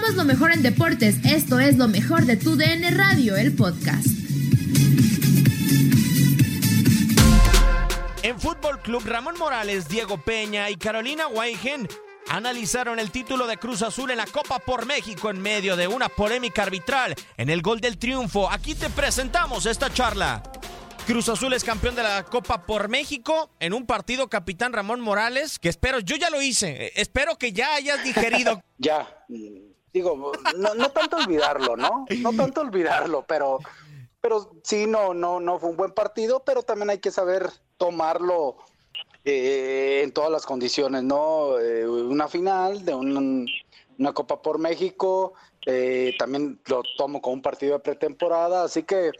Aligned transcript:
Somos 0.00 0.16
lo 0.16 0.24
mejor 0.24 0.50
en 0.52 0.62
deportes. 0.62 1.16
Esto 1.26 1.60
es 1.60 1.76
lo 1.76 1.86
mejor 1.86 2.24
de 2.24 2.38
tu 2.38 2.56
DN 2.56 2.90
Radio, 2.92 3.36
el 3.36 3.54
podcast. 3.54 4.06
En 8.22 8.40
Fútbol 8.40 8.80
Club, 8.80 9.02
Ramón 9.04 9.34
Morales, 9.38 9.88
Diego 9.88 10.16
Peña 10.16 10.70
y 10.70 10.76
Carolina 10.76 11.28
Weigen 11.28 11.86
analizaron 12.30 12.98
el 12.98 13.10
título 13.10 13.46
de 13.46 13.58
Cruz 13.58 13.82
Azul 13.82 14.10
en 14.10 14.16
la 14.16 14.24
Copa 14.24 14.58
por 14.58 14.86
México 14.86 15.28
en 15.28 15.38
medio 15.38 15.76
de 15.76 15.86
una 15.86 16.08
polémica 16.08 16.62
arbitral 16.62 17.14
en 17.36 17.50
el 17.50 17.60
gol 17.60 17.82
del 17.82 17.98
triunfo. 17.98 18.50
Aquí 18.50 18.74
te 18.74 18.88
presentamos 18.88 19.66
esta 19.66 19.92
charla. 19.92 20.42
Cruz 21.06 21.28
Azul 21.28 21.52
es 21.52 21.62
campeón 21.62 21.94
de 21.94 22.04
la 22.04 22.24
Copa 22.24 22.64
por 22.64 22.88
México 22.88 23.50
en 23.60 23.74
un 23.74 23.84
partido 23.84 24.28
capitán 24.28 24.72
Ramón 24.72 25.00
Morales, 25.00 25.58
que 25.58 25.68
espero, 25.68 26.00
yo 26.00 26.16
ya 26.16 26.30
lo 26.30 26.40
hice, 26.40 26.86
eh, 26.86 26.92
espero 26.94 27.36
que 27.36 27.52
ya 27.52 27.74
hayas 27.74 28.02
digerido. 28.02 28.62
ya, 28.78 29.06
digo, 29.92 30.32
no, 30.56 30.90
tanto 30.90 31.16
olvidarlo, 31.16 31.76
¿no? 31.76 32.06
No 32.18 32.32
tanto 32.32 32.60
olvidarlo, 32.60 33.24
pero, 33.26 33.58
pero 34.20 34.52
sí, 34.62 34.86
no, 34.86 35.14
no, 35.14 35.40
no 35.40 35.58
fue 35.58 35.70
un 35.70 35.76
buen 35.76 35.92
partido, 35.92 36.42
pero 36.44 36.62
también 36.62 36.90
hay 36.90 36.98
que 36.98 37.10
saber 37.10 37.50
tomarlo 37.76 38.56
eh, 39.24 40.00
en 40.04 40.12
todas 40.12 40.30
las 40.30 40.46
condiciones, 40.46 41.02
¿no? 41.02 41.58
Eh, 41.58 41.88
una 41.88 42.28
final 42.28 42.84
de 42.84 42.94
una 42.94 44.12
Copa 44.14 44.40
por 44.40 44.58
México, 44.58 45.34
eh, 45.66 46.14
también 46.18 46.58
lo 46.66 46.82
tomo 46.96 47.20
como 47.20 47.34
un 47.34 47.42
partido 47.42 47.74
de 47.74 47.80
pretemporada, 47.80 48.64
así 48.64 48.82
que 48.82 49.10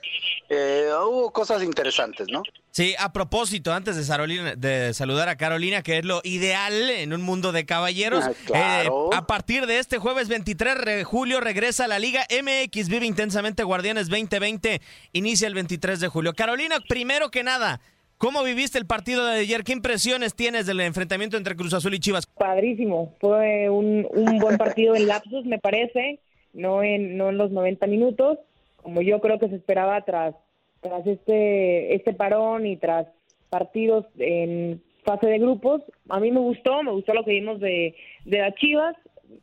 eh, 0.49 0.91
hubo 1.07 1.31
cosas 1.33 1.63
interesantes, 1.63 2.29
¿no? 2.31 2.43
Sí, 2.71 2.95
a 2.99 3.13
propósito, 3.13 3.73
antes 3.75 3.97
de, 3.97 4.57
de, 4.57 4.95
saludar 4.95 5.29
a 5.29 5.37
Carolina, 5.37 5.83
que 5.83 5.99
es 5.99 6.05
lo 6.05 6.21
ideal 6.25 6.89
en 6.89 7.13
un 7.13 7.21
mundo 7.21 7.53
de 7.53 7.67
caballeros, 7.67 8.25
ah, 8.55 8.85
eh, 8.85 8.89
a 9.13 9.27
partir 9.27 9.67
de 9.67 9.81
este 9.81 9.99
jueves 9.99 10.29
23 10.29 10.85
de 10.85 11.05
julio 11.05 11.41
regresa 11.41 11.85
a 11.85 11.89
la 11.89 11.99
Liga 11.99 12.27
MX 12.31 12.89
Vive 12.89 13.07
Intensamente 13.07 13.63
Guardianes 13.63 14.09
2020, 14.09 14.81
inicia 15.13 15.47
el 15.47 15.55
23 15.55 16.01
de 16.01 16.09
julio. 16.09 16.33
Carolina, 16.33 16.77
primero 16.89 17.31
que 17.31 17.45
nada, 17.45 17.81
¿Cómo 18.17 18.43
viviste 18.43 18.77
el 18.77 18.85
partido 18.85 19.25
de 19.25 19.41
ayer? 19.41 19.65
¿Qué 19.65 19.73
impresiones 19.73 20.35
tienes 20.35 20.67
del 20.67 20.79
enfrentamiento 20.81 21.39
entre 21.39 21.57
Cruz 21.57 21.73
Azul 21.73 21.95
y 21.95 22.01
Chivas? 22.01 22.27
Padrísimo, 22.27 23.15
fue 23.19 23.71
un, 23.71 24.07
un 24.11 24.39
buen 24.39 24.59
partido 24.59 24.95
en 24.95 25.07
lapsos, 25.07 25.47
me 25.47 25.59
parece 25.59 26.21
no 26.53 26.83
en, 26.83 27.17
no 27.17 27.31
en 27.31 27.39
los 27.39 27.51
90 27.51 27.87
minutos, 27.87 28.39
como 28.77 29.03
yo 29.03 29.21
creo 29.21 29.39
que 29.39 29.49
se 29.49 29.57
esperaba 29.57 30.01
tras, 30.03 30.35
tras 30.81 31.07
este, 31.07 31.95
este 31.95 32.13
parón 32.15 32.67
y 32.67 32.77
tras 32.77 33.07
partidos 33.51 34.07
en 34.19 34.83
fase 35.05 35.27
de 35.27 35.39
grupos. 35.39 35.83
A 36.09 36.21
mí 36.21 36.31
me 36.31 36.41
gustó, 36.41 36.83
me 36.83 36.93
gustó 36.93 37.15
lo 37.15 37.25
que 37.25 37.33
vimos 37.33 37.61
de, 37.61 37.95
de 38.25 38.39
las 38.39 38.55
Chivas. 38.55 38.97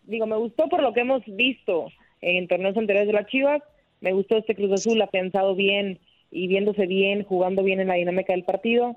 Digo, 0.03 0.25
me 0.25 0.37
gustó 0.37 0.67
por 0.67 0.81
lo 0.81 0.93
que 0.93 1.01
hemos 1.01 1.23
visto 1.25 1.87
en 2.21 2.47
torneos 2.47 2.77
anteriores 2.77 3.07
de 3.07 3.13
las 3.13 3.27
Chivas. 3.27 3.61
Me 4.01 4.13
gustó 4.13 4.37
este 4.37 4.55
Cruz 4.55 4.71
Azul, 4.71 5.01
ha 5.01 5.07
pensado 5.07 5.55
bien 5.55 5.99
y 6.31 6.47
viéndose 6.47 6.85
bien, 6.87 7.23
jugando 7.23 7.63
bien 7.63 7.79
en 7.79 7.87
la 7.87 7.95
dinámica 7.95 8.33
del 8.33 8.43
partido. 8.43 8.95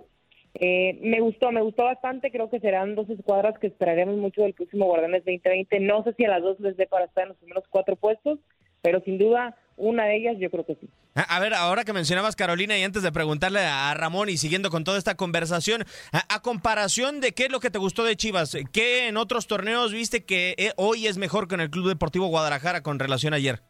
Eh, 0.54 0.98
me 1.02 1.20
gustó, 1.20 1.52
me 1.52 1.62
gustó 1.62 1.84
bastante. 1.84 2.30
Creo 2.30 2.50
que 2.50 2.60
serán 2.60 2.94
dos 2.94 3.08
escuadras 3.08 3.58
que 3.58 3.68
esperaremos 3.68 4.16
mucho 4.16 4.42
del 4.42 4.54
próximo 4.54 4.86
Guardianes 4.86 5.24
2020. 5.24 5.80
No 5.80 6.02
sé 6.04 6.14
si 6.14 6.24
a 6.24 6.30
las 6.30 6.42
dos 6.42 6.58
les 6.60 6.76
dé 6.76 6.86
para 6.86 7.04
estar 7.04 7.22
en 7.22 7.28
los 7.30 7.38
primeros 7.38 7.64
cuatro 7.70 7.96
puestos, 7.96 8.38
pero 8.82 9.00
sin 9.02 9.18
duda 9.18 9.56
una 9.76 10.04
de 10.04 10.16
ellas 10.16 10.36
yo 10.38 10.50
creo 10.50 10.64
que 10.66 10.74
sí. 10.74 10.88
A 11.14 11.40
ver, 11.40 11.54
ahora 11.54 11.84
que 11.84 11.92
mencionabas 11.92 12.36
Carolina 12.36 12.78
y 12.78 12.82
antes 12.82 13.02
de 13.02 13.10
preguntarle 13.10 13.60
a 13.60 13.92
Ramón 13.94 14.28
y 14.28 14.36
siguiendo 14.36 14.70
con 14.70 14.84
toda 14.84 14.98
esta 14.98 15.16
conversación, 15.16 15.84
a, 16.12 16.42
comparación 16.42 17.20
de 17.20 17.32
qué 17.32 17.44
es 17.44 17.50
lo 17.50 17.60
que 17.60 17.70
te 17.70 17.78
gustó 17.78 18.04
de 18.04 18.14
Chivas, 18.14 18.56
¿qué 18.72 19.08
en 19.08 19.16
otros 19.16 19.46
torneos 19.46 19.92
viste 19.92 20.24
que 20.24 20.54
eh, 20.58 20.72
hoy 20.76 21.06
es 21.06 21.18
mejor 21.18 21.48
que 21.48 21.54
en 21.54 21.62
el 21.62 21.70
Club 21.70 21.88
Deportivo 21.88 22.26
Guadalajara 22.28 22.82
con 22.82 22.98
relación 22.98 23.32
a 23.32 23.36
ayer? 23.36 23.60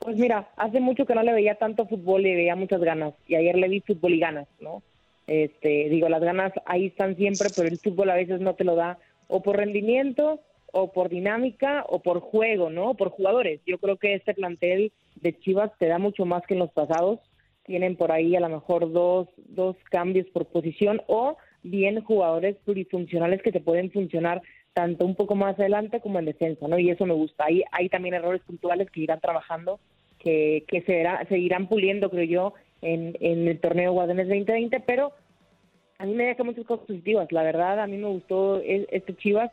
Pues 0.00 0.16
mira, 0.16 0.50
hace 0.56 0.80
mucho 0.80 1.06
que 1.06 1.14
no 1.14 1.22
le 1.22 1.32
veía 1.32 1.54
tanto 1.54 1.86
fútbol 1.86 2.26
y 2.26 2.34
veía 2.34 2.56
muchas 2.56 2.80
ganas. 2.80 3.14
Y 3.26 3.36
ayer 3.36 3.56
le 3.56 3.68
vi 3.68 3.80
fútbol 3.80 4.12
y 4.12 4.18
ganas, 4.18 4.46
¿no? 4.60 4.82
Este, 5.26 5.88
digo, 5.88 6.08
las 6.08 6.22
ganas 6.22 6.52
ahí 6.66 6.86
están 6.86 7.16
siempre, 7.16 7.48
pero 7.54 7.68
el 7.68 7.78
fútbol 7.78 8.10
a 8.10 8.16
veces 8.16 8.40
no 8.40 8.54
te 8.54 8.64
lo 8.64 8.74
da 8.74 8.98
o 9.28 9.42
por 9.42 9.56
rendimiento 9.56 10.40
o 10.72 10.92
por 10.92 11.08
dinámica 11.08 11.84
o 11.88 12.00
por 12.00 12.20
juego, 12.20 12.68
¿no? 12.68 12.94
Por 12.94 13.10
jugadores. 13.10 13.60
Yo 13.66 13.78
creo 13.78 13.96
que 13.96 14.14
este 14.14 14.34
plantel 14.34 14.92
de 15.16 15.38
Chivas 15.38 15.70
te 15.78 15.86
da 15.86 15.98
mucho 15.98 16.26
más 16.26 16.42
que 16.46 16.54
en 16.54 16.60
los 16.60 16.72
pasados. 16.72 17.20
Tienen 17.64 17.96
por 17.96 18.12
ahí 18.12 18.36
a 18.36 18.40
lo 18.40 18.48
mejor 18.48 18.92
dos, 18.92 19.28
dos 19.36 19.76
cambios 19.90 20.26
por 20.28 20.46
posición 20.46 21.00
o 21.06 21.36
bien 21.62 22.02
jugadores 22.02 22.56
plurifuncionales 22.64 23.40
que 23.40 23.52
te 23.52 23.60
pueden 23.60 23.90
funcionar 23.90 24.42
tanto 24.74 25.06
un 25.06 25.14
poco 25.14 25.36
más 25.36 25.58
adelante 25.58 26.00
como 26.00 26.18
en 26.18 26.26
defensa, 26.26 26.68
¿no? 26.68 26.78
Y 26.78 26.90
eso 26.90 27.06
me 27.06 27.14
gusta. 27.14 27.44
Ahí 27.46 27.62
hay 27.72 27.88
también 27.88 28.14
errores 28.14 28.42
puntuales 28.42 28.90
que 28.90 29.00
irán 29.00 29.20
trabajando, 29.20 29.78
que, 30.18 30.64
que 30.66 30.82
se, 30.82 31.06
seguirán 31.28 31.68
puliendo, 31.68 32.10
creo 32.10 32.24
yo, 32.24 32.54
en, 32.84 33.48
el 33.48 33.60
torneo 33.60 33.92
Guadalajara 33.92 34.28
2020, 34.28 34.80
pero 34.80 35.12
a 35.98 36.06
mí 36.06 36.14
me 36.14 36.24
deja 36.24 36.44
muchas 36.44 36.64
cosas 36.64 36.86
positivas. 36.86 37.30
La 37.32 37.42
verdad, 37.42 37.80
a 37.80 37.86
mí 37.86 37.96
me 37.96 38.08
gustó 38.08 38.58
e, 38.60 38.86
este 38.90 39.16
Chivas. 39.16 39.50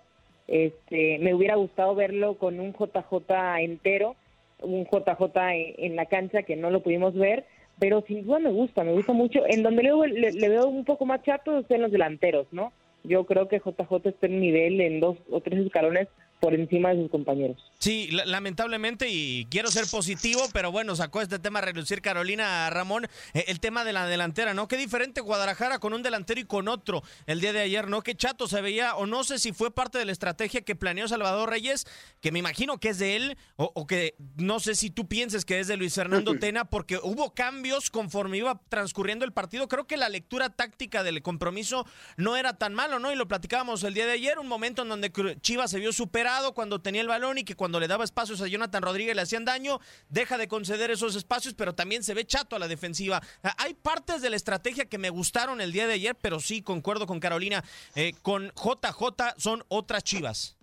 Este, 0.48 1.18
me 1.20 1.34
hubiera 1.34 1.56
gustado 1.56 1.96
verlo 1.96 2.36
con 2.36 2.60
un 2.60 2.74
JJ 2.74 3.60
entero, 3.60 4.16
un 4.62 4.86
JJ 4.86 5.32
en, 5.78 5.96
la 5.96 6.08
cancha 6.08 6.44
que 6.44 6.56
no 6.56 6.70
lo 6.72 6.82
pudimos 6.84 7.14
ver, 7.14 7.46
pero 7.80 8.02
sin 8.02 8.26
duda 8.26 8.40
me 8.40 8.52
gusta, 8.52 8.84
me 8.84 8.92
gusta 8.92 9.14
mucho. 9.14 9.44
En 9.48 9.64
donde 9.64 9.84
le, 9.84 10.32
le, 10.32 10.50
veo 10.50 10.68
un 10.68 10.84
poco 10.84 11.06
más 11.06 11.22
chato 11.24 11.60
es 11.60 11.72
en 11.72 11.84
los 11.84 11.92
delanteros, 11.92 12.48
¿no? 12.52 12.74
Yo 13.04 13.26
creo 13.26 13.48
que 13.48 13.60
JJ 13.60 14.08
está 14.08 14.28
en 14.28 14.42
nivel 14.42 14.82
en 14.82 15.00
dos 15.00 15.18
o 15.30 15.40
tres 15.40 15.66
escalones 15.66 16.08
por 16.42 16.56
encima 16.56 16.90
de 16.90 17.04
sus 17.04 17.12
compañeros. 17.12 17.56
Sí, 17.78 18.10
lamentablemente, 18.26 19.08
y 19.10 19.46
quiero 19.52 19.70
ser 19.70 19.86
positivo, 19.90 20.42
pero 20.52 20.72
bueno, 20.72 20.96
sacó 20.96 21.22
este 21.22 21.38
tema 21.38 21.60
a 21.60 21.62
relucir 21.62 22.02
Carolina 22.02 22.68
Ramón, 22.72 23.06
eh, 23.36 23.46
el 23.48 23.60
tema 23.60 23.86
de 23.86 23.94
la 23.94 24.08
delantera, 24.08 24.56
¿no? 24.56 24.68
Qué 24.68 24.76
diferente 24.76 25.22
Guadalajara 25.22 25.78
con 25.78 25.94
un 25.94 26.02
delantero 26.02 26.42
y 26.42 26.46
con 26.46 26.68
otro 26.68 27.04
el 27.28 27.42
día 27.42 27.54
de 27.54 27.62
ayer, 27.62 27.88
¿no? 27.88 28.02
Qué 28.02 28.16
chato 28.16 28.48
se 28.48 28.60
veía, 28.60 28.96
o 28.96 29.06
no 29.06 29.24
sé 29.24 29.38
si 29.38 29.54
fue 29.54 29.72
parte 29.72 30.00
de 30.00 30.06
la 30.06 30.12
estrategia 30.12 30.62
que 30.62 30.76
planeó 30.76 31.08
Salvador 31.08 31.50
Reyes, 31.50 31.86
que 32.22 32.32
me 32.32 32.40
imagino 32.40 32.80
que 32.80 32.90
es 32.90 32.98
de 32.98 33.16
él, 33.16 33.38
o, 33.56 33.86
que 33.86 34.16
no 34.36 34.60
sé 34.60 34.74
si 34.74 34.90
tú 34.90 35.08
pienses 35.08 35.46
que 35.46 35.60
es 35.60 35.68
de 35.68 35.78
Luis 35.78 35.94
Fernando 35.94 36.40
Tena, 36.40 36.66
porque 36.66 36.98
hubo 36.98 37.36
cambios 37.36 37.92
conforme 37.92 38.38
iba 38.38 38.60
transcurriendo 38.70 39.26
el 39.26 39.32
partido. 39.32 39.68
Creo 39.68 39.86
que 39.86 39.98
la 39.98 40.10
lectura 40.10 40.50
táctica 40.50 41.04
del 41.04 41.22
compromiso 41.22 41.86
no 42.18 42.36
era 42.36 42.58
tan 42.58 42.74
malo, 42.74 42.98
¿no? 42.98 43.12
Y 43.12 43.16
lo 43.16 43.28
platicábamos 43.28 43.84
el 43.84 43.94
día 43.94 44.08
de 44.08 44.14
ayer, 44.14 44.40
un 44.40 44.48
momento 44.48 44.82
en 44.82 44.90
donde 44.90 45.12
Chivas 45.42 45.70
se 45.70 45.80
vio 45.80 45.94
superado 45.94 46.31
cuando 46.54 46.82
tenía 46.82 47.02
el 47.02 47.08
balón 47.08 47.38
y 47.38 47.44
que 47.44 47.56
cuando 47.56 47.80
le 47.80 47.88
daba 47.88 48.04
espacios 48.04 48.42
a 48.42 48.48
Jonathan 48.48 48.82
Rodríguez 48.82 49.16
le 49.16 49.22
hacían 49.22 49.46
daño, 49.46 49.80
deja 50.10 50.38
de 50.38 50.48
conceder 50.48 50.92
esos 50.92 51.16
espacios, 51.16 51.54
pero 51.54 51.76
también 51.76 52.04
se 52.04 52.14
ve 52.14 52.26
chato 52.26 52.56
a 52.56 52.60
la 52.60 52.68
defensiva. 52.68 53.22
Ah, 53.44 53.56
hay 53.58 53.74
partes 53.74 54.22
de 54.22 54.30
la 54.30 54.36
estrategia 54.36 54.86
que 54.86 54.98
me 54.98 55.10
gustaron 55.10 55.62
el 55.62 55.72
día 55.72 55.88
de 55.88 55.94
ayer, 55.94 56.16
pero 56.16 56.40
sí, 56.40 56.62
concuerdo 56.62 57.08
con 57.08 57.20
Carolina, 57.20 57.64
eh, 57.96 58.14
con 58.22 58.52
JJ 58.56 59.36
son 59.38 59.64
otras 59.68 60.04
chivas. 60.04 60.56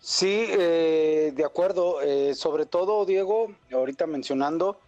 Sí, 0.00 0.46
eh, 0.48 1.32
de 1.34 1.44
acuerdo. 1.44 2.00
Eh, 2.00 2.34
sobre 2.34 2.66
todo, 2.66 3.04
Diego, 3.04 3.54
ahorita 3.72 4.06
mencionando, 4.06 4.78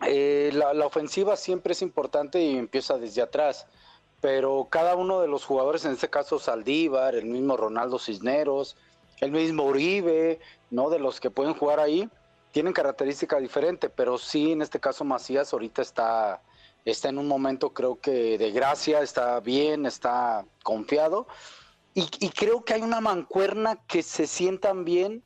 la, 0.00 0.74
la, 0.74 0.86
ofensiva 0.86 1.34
siempre 1.34 1.72
es 1.72 1.80
importante 1.80 2.42
y 2.42 2.58
empieza 2.58 2.98
desde 2.98 3.22
atrás, 3.22 3.66
pero 4.24 4.68
cada 4.70 4.96
uno 4.96 5.20
de 5.20 5.28
los 5.28 5.44
jugadores, 5.44 5.84
en 5.84 5.92
este 5.92 6.08
caso 6.08 6.38
Saldívar, 6.38 7.14
el 7.14 7.26
mismo 7.26 7.58
Ronaldo 7.58 7.98
Cisneros, 7.98 8.74
el 9.20 9.32
mismo 9.32 9.64
Uribe, 9.64 10.40
¿no? 10.70 10.88
De 10.88 10.98
los 10.98 11.20
que 11.20 11.30
pueden 11.30 11.52
jugar 11.52 11.78
ahí, 11.78 12.08
tienen 12.50 12.72
característica 12.72 13.38
diferente, 13.38 13.90
pero 13.90 14.16
sí, 14.16 14.52
en 14.52 14.62
este 14.62 14.80
caso 14.80 15.04
Macías 15.04 15.52
ahorita 15.52 15.82
está, 15.82 16.40
está 16.86 17.10
en 17.10 17.18
un 17.18 17.28
momento 17.28 17.74
creo 17.74 18.00
que 18.00 18.38
de 18.38 18.50
gracia, 18.50 19.02
está 19.02 19.40
bien, 19.40 19.84
está 19.84 20.46
confiado. 20.62 21.26
Y, 21.92 22.08
y 22.18 22.30
creo 22.30 22.64
que 22.64 22.72
hay 22.72 22.80
una 22.80 23.02
mancuerna 23.02 23.84
que 23.86 24.02
se 24.02 24.26
sientan 24.26 24.86
bien 24.86 25.22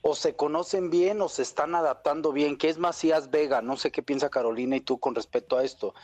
o 0.00 0.14
se 0.14 0.36
conocen 0.36 0.88
bien 0.88 1.20
o 1.20 1.28
se 1.28 1.42
están 1.42 1.74
adaptando 1.74 2.32
bien, 2.32 2.56
que 2.56 2.70
es 2.70 2.78
Macías 2.78 3.30
Vega, 3.30 3.60
no 3.60 3.76
sé 3.76 3.92
qué 3.92 4.02
piensa 4.02 4.30
Carolina 4.30 4.76
y 4.76 4.80
tú 4.80 4.98
con 4.98 5.14
respecto 5.14 5.58
a 5.58 5.64
esto. 5.64 5.94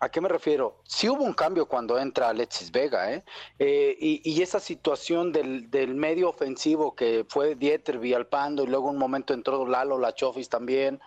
¿A 0.00 0.08
qué 0.10 0.20
me 0.20 0.28
refiero? 0.28 0.76
Sí 0.84 1.08
hubo 1.08 1.24
un 1.24 1.32
cambio 1.32 1.66
cuando 1.66 1.98
entra 1.98 2.28
Alexis 2.28 2.70
Vega, 2.70 3.12
¿eh? 3.12 3.24
eh 3.58 3.96
y, 3.98 4.40
esa 4.42 4.60
situación 4.60 5.32
del, 5.32 5.94
medio 5.94 6.28
ofensivo 6.28 6.94
que 6.94 7.26
fue 7.28 7.56
Dieter 7.56 7.98
Villalpando 7.98 8.62
y 8.62 8.68
luego 8.68 8.90
un 8.90 8.98
momento 8.98 9.34
entró 9.34 9.66
Lalo 9.66 9.98
Lachofis 9.98 10.48
también, 10.48 11.00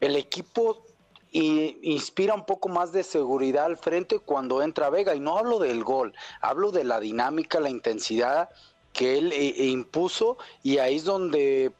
el 0.00 0.16
equipo 0.16 0.82
inspira 1.32 2.32
un 2.32 2.46
poco 2.46 2.70
más 2.70 2.92
de 2.92 3.02
seguridad 3.02 3.66
al 3.66 3.76
frente 3.76 4.18
cuando 4.18 4.62
entra 4.62 4.88
Vega. 4.88 5.14
Y 5.14 5.20
no 5.20 5.36
hablo 5.36 5.58
del 5.58 5.84
gol, 5.84 6.14
hablo 6.40 6.72
de 6.72 6.84
la 6.84 7.00
dinámica, 7.00 7.60
la 7.60 7.68
intensidad 7.68 8.48
que 8.94 9.18
él 9.18 9.32
eh, 9.32 9.54
eh, 9.58 9.66
impuso 9.66 10.38
y 10.62 10.78
ahí 10.78 10.96
es 10.96 11.04
donde 11.04 11.70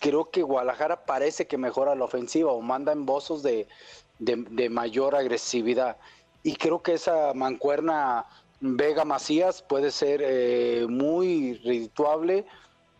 creo 0.00 0.30
que 0.30 0.42
Guadalajara 0.42 1.04
parece 1.04 1.46
que 1.46 1.56
mejora 1.56 1.94
la 1.94 2.04
ofensiva 2.04 2.50
o 2.50 2.60
manda 2.60 2.92
en 2.92 3.06
bozos 3.06 3.44
de, 3.44 3.68
de, 4.18 4.68
mayor 4.70 5.14
agresividad. 5.14 5.96
Y 6.42 6.56
creo 6.56 6.82
que 6.82 6.94
esa 6.94 7.34
mancuerna 7.34 8.26
Vega 8.60 9.04
Macías 9.04 9.62
puede 9.62 9.90
ser 9.90 10.22
eh, 10.24 10.86
muy 10.88 11.54
redituable. 11.64 12.46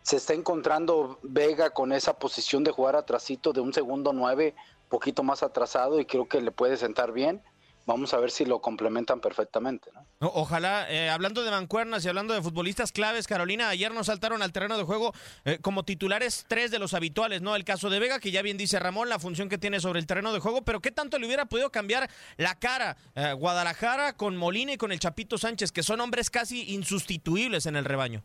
Se 0.02 0.16
está 0.16 0.34
encontrando 0.34 1.18
Vega 1.22 1.70
con 1.70 1.92
esa 1.92 2.18
posición 2.18 2.64
de 2.64 2.72
jugar 2.72 2.96
atrasito 2.96 3.52
de 3.52 3.60
un 3.60 3.72
segundo 3.72 4.12
nueve, 4.12 4.54
poquito 4.88 5.22
más 5.22 5.42
atrasado, 5.42 6.00
y 6.00 6.04
creo 6.04 6.28
que 6.28 6.40
le 6.40 6.50
puede 6.50 6.76
sentar 6.76 7.12
bien 7.12 7.42
vamos 7.87 8.12
a 8.12 8.21
ver 8.21 8.31
si 8.31 8.44
lo 8.44 8.61
complementan 8.61 9.21
perfectamente. 9.21 9.91
¿no? 9.94 10.29
Ojalá, 10.35 10.91
eh, 10.91 11.09
hablando 11.09 11.44
de 11.44 11.50
mancuernas 11.50 12.05
y 12.05 12.09
hablando 12.09 12.35
de 12.35 12.43
futbolistas 12.43 12.93
claves, 12.93 13.27
Carolina, 13.27 13.69
ayer 13.69 13.93
nos 13.94 14.06
saltaron 14.06 14.43
al 14.43 14.53
terreno 14.53 14.77
de 14.77 14.85
juego 14.85 15.12
eh, 15.44 15.59
como 15.62 15.85
titulares 15.85 16.44
tres 16.49 16.71
de 16.71 16.79
los 16.79 16.93
habituales, 16.93 17.41
¿no? 17.43 17.56
El 17.56 17.65
caso 17.65 17.88
de 17.88 18.00
Vega, 18.00 18.19
que 18.19 18.33
ya 18.33 18.43
bien 18.43 18.59
dice 18.59 18.79
Ramón, 18.79 19.09
la 19.09 19.19
función 19.19 19.49
que 19.49 19.56
tiene 19.56 19.81
sobre 19.81 20.00
el 20.00 20.06
terreno 20.06 20.33
de 20.33 20.41
juego, 20.41 20.62
pero 20.62 20.81
¿qué 20.81 20.91
tanto 20.91 21.19
le 21.19 21.27
hubiera 21.27 21.47
podido 21.47 21.71
cambiar 21.71 22.11
la 22.37 22.59
cara 22.59 22.97
eh, 23.15 23.33
Guadalajara 23.33 24.15
con 24.15 24.37
Molina 24.37 24.73
y 24.73 24.77
con 24.77 24.93
el 24.93 24.99
Chapito 24.99 25.38
Sánchez, 25.38 25.73
que 25.73 25.83
son 25.83 26.00
hombres 26.00 26.31
casi 26.31 26.75
insustituibles 26.75 27.67
en 27.67 27.77
el 27.77 27.85
rebaño? 27.85 28.23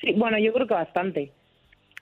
Sí, 0.00 0.12
bueno, 0.12 0.38
yo 0.38 0.52
creo 0.52 0.66
que 0.66 0.74
bastante 0.74 1.32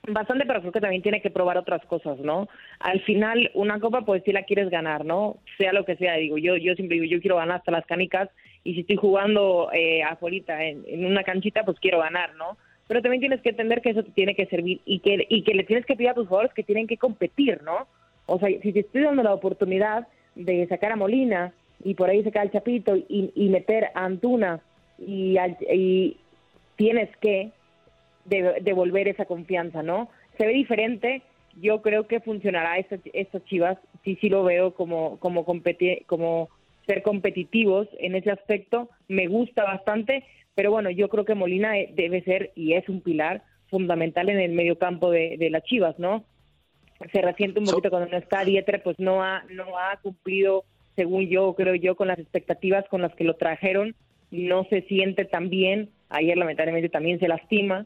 bastante, 0.07 0.45
pero 0.45 0.61
creo 0.61 0.71
que 0.71 0.81
también 0.81 1.01
tiene 1.01 1.21
que 1.21 1.29
probar 1.29 1.57
otras 1.57 1.85
cosas, 1.85 2.19
¿no? 2.19 2.47
Al 2.79 3.01
final, 3.01 3.51
una 3.53 3.79
copa, 3.79 4.01
pues 4.01 4.23
si 4.23 4.31
la 4.31 4.43
quieres 4.43 4.69
ganar, 4.69 5.05
¿no? 5.05 5.37
Sea 5.57 5.73
lo 5.73 5.85
que 5.85 5.95
sea, 5.95 6.15
digo, 6.15 6.37
yo, 6.37 6.55
yo 6.57 6.75
siempre 6.75 6.99
digo, 6.99 7.05
yo 7.05 7.21
quiero 7.21 7.37
ganar 7.37 7.57
hasta 7.57 7.71
las 7.71 7.85
canicas, 7.85 8.29
y 8.63 8.73
si 8.73 8.81
estoy 8.81 8.97
jugando 8.97 9.69
eh, 9.73 10.03
afuera 10.03 10.65
en, 10.65 10.83
en 10.87 11.05
una 11.05 11.23
canchita, 11.23 11.63
pues 11.63 11.79
quiero 11.79 11.99
ganar, 11.99 12.35
¿no? 12.35 12.57
Pero 12.87 13.01
también 13.01 13.19
tienes 13.19 13.41
que 13.41 13.49
entender 13.49 13.81
que 13.81 13.89
eso 13.91 14.03
te 14.03 14.11
tiene 14.11 14.35
que 14.35 14.45
servir 14.45 14.81
y 14.85 14.99
que, 14.99 15.25
y 15.29 15.43
que 15.43 15.53
le 15.53 15.63
tienes 15.63 15.85
que 15.85 15.95
pedir 15.95 16.09
a 16.09 16.13
tus 16.13 16.27
jugadores 16.27 16.53
que 16.53 16.63
tienen 16.63 16.87
que 16.87 16.97
competir, 16.97 17.61
¿no? 17.63 17.87
O 18.25 18.39
sea, 18.39 18.49
si 18.61 18.71
te 18.71 18.79
estoy 18.81 19.03
dando 19.03 19.23
la 19.23 19.33
oportunidad 19.33 20.07
de 20.35 20.67
sacar 20.67 20.91
a 20.91 20.95
Molina 20.95 21.53
y 21.83 21.95
por 21.95 22.09
ahí 22.09 22.23
sacar 22.23 22.43
al 22.43 22.51
Chapito 22.51 22.95
y, 22.95 23.31
y 23.35 23.49
meter 23.49 23.85
a 23.93 24.05
Antuna 24.05 24.61
y, 24.99 25.37
y 25.71 26.17
tienes 26.75 27.09
que 27.17 27.51
de, 28.27 28.57
devolver 28.61 29.07
esa 29.07 29.25
confianza, 29.25 29.83
¿no? 29.83 30.09
Se 30.37 30.45
ve 30.45 30.53
diferente, 30.53 31.21
yo 31.59 31.81
creo 31.81 32.07
que 32.07 32.19
funcionará 32.19 32.77
estas 32.77 33.45
Chivas, 33.45 33.77
sí, 34.03 34.17
sí 34.21 34.29
lo 34.29 34.43
veo 34.43 34.73
como, 34.73 35.17
como, 35.19 35.43
como 35.45 36.49
ser 36.85 37.03
competitivos 37.03 37.87
en 37.99 38.15
ese 38.15 38.31
aspecto, 38.31 38.89
me 39.07 39.27
gusta 39.27 39.63
bastante, 39.63 40.23
pero 40.55 40.71
bueno, 40.71 40.89
yo 40.89 41.09
creo 41.09 41.25
que 41.25 41.35
Molina 41.35 41.77
eh, 41.77 41.91
debe 41.93 42.23
ser 42.23 42.51
y 42.55 42.73
es 42.73 42.87
un 42.89 43.01
pilar 43.01 43.43
fundamental 43.69 44.29
en 44.29 44.39
el 44.39 44.53
medio 44.53 44.77
campo 44.77 45.11
de, 45.11 45.37
las 45.51 45.63
Chivas, 45.63 45.99
¿no? 45.99 46.23
Se 47.11 47.21
resiente 47.21 47.59
un 47.59 47.65
poquito 47.65 47.89
cuando 47.89 48.09
no 48.09 48.17
está 48.17 48.43
Dieter, 48.43 48.81
pues 48.81 48.97
no 48.97 49.23
ha, 49.23 49.43
no 49.51 49.77
ha 49.77 49.97
cumplido, 50.01 50.63
según 50.95 51.27
yo, 51.27 51.53
creo 51.53 51.75
yo, 51.75 51.95
con 51.95 52.07
las 52.07 52.17
expectativas 52.17 52.85
con 52.89 53.01
las 53.01 53.13
que 53.13 53.23
lo 53.23 53.35
trajeron, 53.35 53.93
no 54.31 54.63
se 54.65 54.81
siente 54.83 55.25
tan 55.25 55.49
bien, 55.49 55.89
ayer 56.09 56.37
lamentablemente 56.37 56.89
también 56.89 57.19
se 57.19 57.27
lastima, 57.27 57.85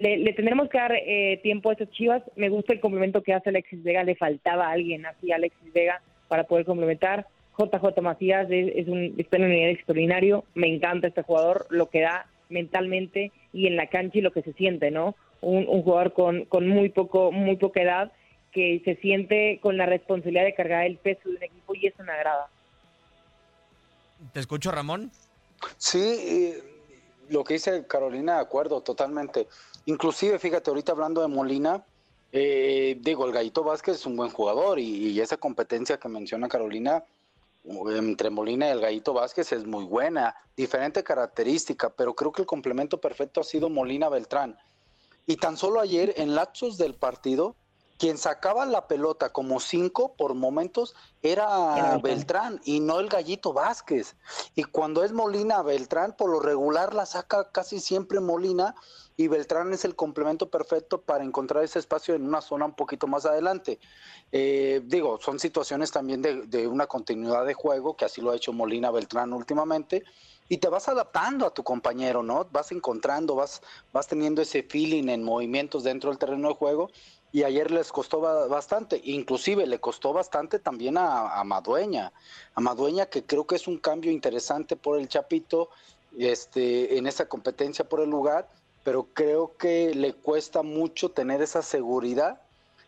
le, 0.00 0.32
tendremos 0.32 0.68
que 0.68 0.78
dar 0.78 0.92
eh, 0.94 1.40
tiempo 1.42 1.70
a 1.70 1.74
esas 1.74 1.90
chivas. 1.90 2.22
Me 2.36 2.48
gusta 2.48 2.72
el 2.72 2.80
complemento 2.80 3.22
que 3.22 3.34
hace 3.34 3.50
Alexis 3.50 3.82
Vega. 3.82 4.04
Le 4.04 4.16
faltaba 4.16 4.70
alguien 4.70 5.06
así 5.06 5.32
a 5.32 5.36
Alexis 5.36 5.72
Vega 5.72 6.00
para 6.28 6.44
poder 6.44 6.64
complementar. 6.64 7.26
JJ 7.58 8.00
Macías 8.02 8.48
es, 8.50 8.86
un, 8.88 9.14
está 9.16 9.36
en 9.36 9.44
un 9.44 9.50
nivel 9.50 9.70
extraordinario. 9.70 10.44
Me 10.54 10.68
encanta 10.68 11.08
este 11.08 11.22
jugador, 11.22 11.66
lo 11.70 11.88
que 11.88 12.00
da 12.00 12.26
mentalmente 12.48 13.32
y 13.52 13.66
en 13.66 13.76
la 13.76 13.88
cancha 13.88 14.18
y 14.18 14.22
lo 14.22 14.30
que 14.30 14.42
se 14.42 14.52
siente, 14.52 14.90
¿no? 14.90 15.16
Un, 15.40 15.66
jugador 15.66 16.12
con, 16.12 16.44
con 16.46 16.68
muy 16.68 16.88
poco 16.88 17.30
muy 17.30 17.56
poca 17.56 17.82
edad 17.82 18.12
que 18.52 18.80
se 18.84 18.96
siente 18.96 19.58
con 19.60 19.76
la 19.76 19.86
responsabilidad 19.86 20.44
de 20.44 20.54
cargar 20.54 20.86
el 20.86 20.96
peso 20.96 21.28
de 21.28 21.36
un 21.36 21.42
equipo 21.42 21.74
y 21.74 21.86
eso 21.86 22.02
me 22.04 22.12
agrada. 22.12 22.48
¿Te 24.32 24.40
escucho, 24.40 24.70
Ramón? 24.70 25.10
Sí, 25.76 25.98
eh, 25.98 26.75
lo 27.28 27.44
que 27.44 27.54
dice 27.54 27.86
Carolina, 27.86 28.36
de 28.36 28.40
acuerdo, 28.40 28.80
totalmente. 28.80 29.48
Inclusive, 29.86 30.38
fíjate, 30.38 30.70
ahorita 30.70 30.92
hablando 30.92 31.20
de 31.20 31.28
Molina, 31.28 31.84
eh, 32.32 32.98
digo, 33.00 33.24
el 33.26 33.32
Gallito 33.32 33.62
Vázquez 33.62 33.96
es 33.96 34.06
un 34.06 34.16
buen 34.16 34.30
jugador 34.30 34.78
y, 34.78 35.18
esa 35.20 35.36
competencia 35.36 35.98
que 35.98 36.08
menciona 36.08 36.48
Carolina 36.48 37.04
entre 37.64 38.30
Molina 38.30 38.68
y 38.68 38.70
el 38.70 38.80
Gallito 38.80 39.12
Vázquez 39.12 39.52
es 39.52 39.64
muy 39.64 39.84
buena, 39.84 40.36
diferente 40.56 41.02
característica, 41.02 41.90
pero 41.90 42.14
creo 42.14 42.30
que 42.30 42.42
el 42.42 42.46
complemento 42.46 43.00
perfecto 43.00 43.40
ha 43.40 43.44
sido 43.44 43.68
Molina 43.68 44.08
Beltrán. 44.08 44.56
Y 45.26 45.36
tan 45.36 45.56
solo 45.56 45.80
ayer, 45.80 46.14
en 46.16 46.34
lapsos 46.34 46.78
del 46.78 46.94
partido, 46.94 47.56
quien 47.98 48.18
sacaba 48.18 48.66
la 48.66 48.86
pelota 48.86 49.32
como 49.32 49.60
cinco 49.60 50.14
por 50.16 50.34
momentos 50.34 50.94
era 51.22 51.98
Beltrán 51.98 52.60
y 52.64 52.80
no 52.80 53.00
el 53.00 53.08
Gallito 53.08 53.52
Vázquez. 53.52 54.16
Y 54.54 54.64
cuando 54.64 55.02
es 55.02 55.12
Molina 55.12 55.62
Beltrán, 55.62 56.14
por 56.16 56.30
lo 56.30 56.40
regular 56.40 56.94
la 56.94 57.06
saca 57.06 57.50
casi 57.50 57.80
siempre 57.80 58.20
Molina 58.20 58.74
y 59.16 59.28
Beltrán 59.28 59.72
es 59.72 59.84
el 59.84 59.96
complemento 59.96 60.50
perfecto 60.50 61.00
para 61.00 61.24
encontrar 61.24 61.64
ese 61.64 61.78
espacio 61.78 62.14
en 62.14 62.26
una 62.26 62.42
zona 62.42 62.66
un 62.66 62.74
poquito 62.74 63.06
más 63.06 63.24
adelante. 63.24 63.80
Eh, 64.30 64.82
digo, 64.84 65.18
son 65.20 65.38
situaciones 65.38 65.90
también 65.90 66.20
de, 66.20 66.66
una 66.66 66.86
continuidad 66.86 67.46
de 67.46 67.54
juego, 67.54 67.96
que 67.96 68.04
así 68.04 68.20
lo 68.20 68.30
ha 68.30 68.36
hecho 68.36 68.52
Molina 68.52 68.90
Beltrán 68.90 69.32
últimamente, 69.32 70.04
y 70.48 70.58
te 70.58 70.68
vas 70.68 70.88
adaptando 70.88 71.46
a 71.46 71.54
tu 71.54 71.62
compañero, 71.62 72.22
¿no? 72.22 72.46
Vas 72.50 72.72
encontrando, 72.72 73.34
vas, 73.34 73.62
vas 73.92 74.06
teniendo 74.06 74.42
ese 74.42 74.62
feeling 74.62 75.08
en 75.08 75.22
movimientos 75.22 75.84
dentro 75.84 76.10
del 76.10 76.18
terreno 76.18 76.48
de 76.48 76.54
juego, 76.54 76.90
y 77.32 77.42
ayer 77.42 77.70
les 77.70 77.92
costó 77.92 78.20
bastante, 78.20 79.00
inclusive 79.04 79.66
le 79.66 79.78
costó 79.78 80.12
bastante 80.12 80.58
también 80.58 80.96
a, 80.96 81.38
a 81.38 81.44
Madueña, 81.44 82.12
a 82.54 82.60
Madueña 82.60 83.06
que 83.06 83.24
creo 83.24 83.46
que 83.46 83.56
es 83.56 83.66
un 83.66 83.78
cambio 83.78 84.10
interesante 84.10 84.76
por 84.76 84.98
el 84.98 85.08
Chapito, 85.08 85.68
este, 86.16 86.96
en 86.96 87.06
esa 87.06 87.28
competencia 87.28 87.86
por 87.86 88.00
el 88.00 88.08
lugar, 88.08 88.48
pero 88.84 89.08
creo 89.12 89.56
que 89.58 89.94
le 89.94 90.14
cuesta 90.14 90.62
mucho 90.62 91.10
tener 91.10 91.42
esa 91.42 91.60
seguridad 91.60 92.40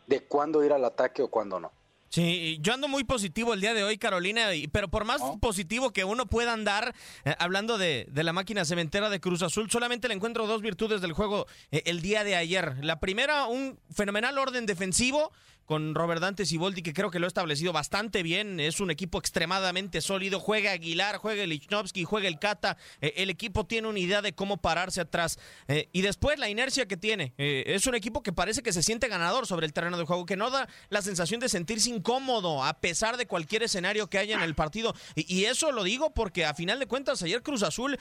de 0.07 0.21
cuándo 0.25 0.65
ir 0.65 0.73
al 0.73 0.85
ataque 0.85 1.23
o 1.23 1.29
cuándo 1.29 1.61
no. 1.61 1.71
Sí, 2.09 2.59
yo 2.63 2.73
ando 2.73 2.89
muy 2.89 3.05
positivo 3.05 3.53
el 3.53 3.61
día 3.61 3.75
de 3.75 3.85
hoy, 3.85 3.99
Carolina, 3.99 4.49
pero 4.73 4.89
por 4.89 5.05
más 5.05 5.21
positivo 5.41 5.93
que 5.93 6.05
uno 6.05 6.27
pueda 6.27 6.55
andar, 6.55 6.95
eh, 7.25 7.35
hablando 7.39 7.77
de, 7.77 8.07
de, 8.11 8.25
la 8.25 8.33
máquina 8.33 8.65
cementera 8.65 9.11
de 9.11 9.21
Cruz 9.21 9.43
Azul, 9.43 9.71
solamente 9.71 10.09
le 10.09 10.15
encuentro 10.15 10.47
dos 10.47 10.63
virtudes 10.63 11.03
del 11.03 11.13
juego 11.13 11.47
eh, 11.71 11.83
el 11.85 12.01
día 12.01 12.25
de 12.25 12.35
ayer. 12.35 12.77
La 12.83 12.99
primera, 12.99 13.47
un 13.47 13.79
fenomenal 13.91 14.39
orden 14.39 14.65
defensivo 14.65 15.33
con 15.69 15.95
Robert 15.95 16.23
Dante 16.23 16.47
Siboldi, 16.47 16.81
que 16.81 16.95
creo 16.95 17.11
que 17.11 17.19
lo 17.19 17.27
ha 17.27 17.29
establecido 17.29 17.75
bastante 17.75 18.23
bien. 18.23 18.59
Es 18.59 18.81
un 18.81 18.91
equipo 18.91 19.19
extremadamente 19.19 20.01
sólido. 20.01 20.41
Juega 20.41 20.73
Aguilar, 20.73 21.19
juega 21.19 21.45
Lichnowsky, 21.45 22.05
juega 22.05 22.27
el 22.27 22.39
Cata. 22.39 22.79
Eh, 23.03 23.13
el 23.19 23.29
equipo 23.29 23.67
tiene 23.67 23.87
una 23.87 23.99
idea 23.99 24.23
de 24.23 24.33
cómo 24.33 24.57
pararse 24.57 25.03
atrás. 25.03 25.39
Eh, 25.69 25.91
y 25.93 26.01
después 26.01 26.39
la 26.39 26.49
inercia 26.49 26.89
que 26.89 26.97
tiene. 26.97 27.35
Eh, 27.37 27.65
es 27.67 27.87
un 27.87 27.95
equipo 27.95 28.23
que 28.23 28.33
parece 28.33 28.63
que 28.63 28.73
se 28.73 28.83
siente 28.83 29.09
ganador 29.09 29.47
sobre 29.47 29.67
el 29.67 29.75
terreno 29.75 29.99
de 29.99 30.05
juego, 30.05 30.25
que 30.25 30.39
no 30.39 30.49
da 30.49 30.71
la 30.89 31.03
sensación 31.03 31.39
de 31.39 31.51
sentirse 31.51 31.91
incómodo 31.91 32.65
a 32.65 32.81
pesar 32.81 33.19
de 33.19 33.27
cualquier 33.27 33.63
escenario 33.63 34.09
que 34.09 34.17
haya 34.17 34.37
en 34.37 34.43
el 34.43 34.55
partido. 34.55 34.95
Y, 35.17 35.31
y 35.33 35.45
eso 35.45 35.71
lo 35.71 35.85
digo 35.85 36.15
porque 36.15 36.47
a 36.47 36.55
final 36.55 36.79
de 36.79 36.87
cuentas 36.87 37.23
ayer 37.23 37.43
Cruz 37.43 37.63
Azul, 37.63 37.99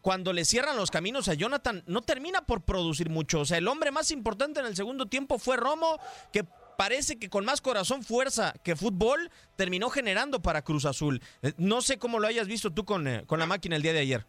cuando 0.00 0.32
le 0.32 0.44
cierran 0.44 0.76
los 0.76 0.90
caminos 0.90 1.28
a 1.28 1.34
Jonathan, 1.34 1.84
no 1.86 2.02
termina 2.02 2.44
por 2.44 2.62
producir 2.62 3.08
mucho. 3.08 3.38
O 3.38 3.44
sea, 3.44 3.58
el 3.58 3.68
hombre 3.68 3.92
más 3.92 4.10
importante 4.10 4.58
en 4.58 4.66
el 4.66 4.74
segundo 4.74 5.06
tiempo 5.06 5.38
fue 5.38 5.56
Romo, 5.56 6.00
que 6.32 6.44
parece 6.78 7.18
que 7.18 7.28
con 7.28 7.44
más 7.44 7.60
corazón, 7.60 8.04
fuerza 8.04 8.54
que 8.64 8.76
fútbol, 8.76 9.30
terminó 9.56 9.88
generando 9.88 10.40
para 10.40 10.62
Cruz 10.62 10.84
Azul. 10.84 11.20
Eh, 11.42 11.50
no 11.58 11.80
sé 11.80 11.98
cómo 11.98 12.20
lo 12.20 12.28
hayas 12.28 12.46
visto 12.46 12.72
tú 12.72 12.84
con, 12.84 13.08
eh, 13.08 13.22
con 13.26 13.40
la 13.40 13.46
máquina 13.46 13.74
el 13.74 13.82
día 13.82 13.92
de 13.92 13.98
ayer. 13.98 14.20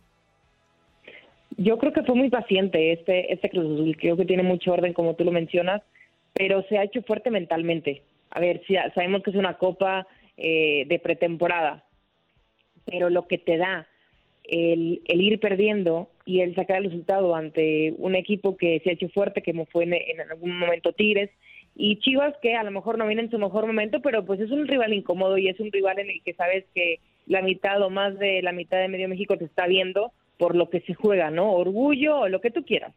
Yo 1.57 1.77
creo 1.77 1.93
que 1.93 2.01
fue 2.01 2.15
muy 2.15 2.31
paciente 2.31 2.91
este, 2.91 3.31
este 3.31 3.51
Cruz 3.51 3.65
Azul. 3.65 3.95
Creo 3.97 4.17
que 4.17 4.25
tiene 4.25 4.41
mucho 4.41 4.73
orden, 4.73 4.93
como 4.93 5.13
tú 5.13 5.25
lo 5.25 5.31
mencionas, 5.31 5.83
pero 6.33 6.63
se 6.69 6.79
ha 6.79 6.83
hecho 6.85 7.03
fuerte 7.03 7.29
mentalmente. 7.29 8.01
A 8.31 8.39
ver, 8.39 8.63
si 8.65 8.73
sabemos 8.95 9.21
que 9.21 9.29
es 9.29 9.35
una 9.35 9.59
copa 9.59 10.07
eh, 10.35 10.85
de 10.87 10.97
pretemporada, 10.97 11.83
pero 12.83 13.11
lo 13.11 13.27
que 13.27 13.37
te 13.37 13.57
da 13.57 13.87
el, 14.45 15.01
ir 15.05 15.39
perdiendo 15.39 16.09
y 16.25 16.39
el 16.39 16.55
sacar 16.55 16.77
el 16.77 16.85
resultado 16.85 17.35
ante 17.35 17.93
un 17.99 18.15
equipo 18.15 18.57
que 18.57 18.79
se 18.83 18.89
ha 18.89 18.93
hecho 18.93 19.09
fuerte, 19.09 19.43
como 19.43 19.67
fue 19.67 19.83
en 19.83 20.21
algún 20.21 20.57
momento 20.57 20.93
Tigres, 20.93 21.29
y 21.81 21.97
Chivas 21.99 22.35
que 22.41 22.55
a 22.55 22.63
lo 22.63 22.71
mejor 22.71 22.97
no 22.97 23.07
viene 23.07 23.21
en 23.21 23.31
su 23.31 23.39
mejor 23.39 23.65
momento, 23.65 24.01
pero 24.01 24.25
pues 24.25 24.41
es 24.41 24.51
un 24.51 24.67
rival 24.67 24.91
incómodo 24.93 25.37
y 25.37 25.47
es 25.47 25.57
un 25.61 25.71
rival 25.71 25.97
en 25.99 26.09
el 26.09 26.21
que 26.23 26.33
sabes 26.33 26.65
que 26.75 26.99
la 27.25 27.41
mitad 27.41 27.81
o 27.81 27.89
más 27.89 28.19
de 28.19 28.41
la 28.41 28.51
mitad 28.51 28.79
de 28.79 28.89
medio 28.89 29.07
México 29.07 29.37
te 29.37 29.45
está 29.45 29.65
viendo 29.65 30.11
por 30.37 30.57
lo 30.57 30.69
que 30.69 30.81
se 30.81 30.93
juega, 30.93 31.31
¿no? 31.31 31.53
Orgullo 31.53 32.19
o 32.19 32.27
lo 32.27 32.41
que 32.41 32.51
tú 32.51 32.65
quieras. 32.65 32.93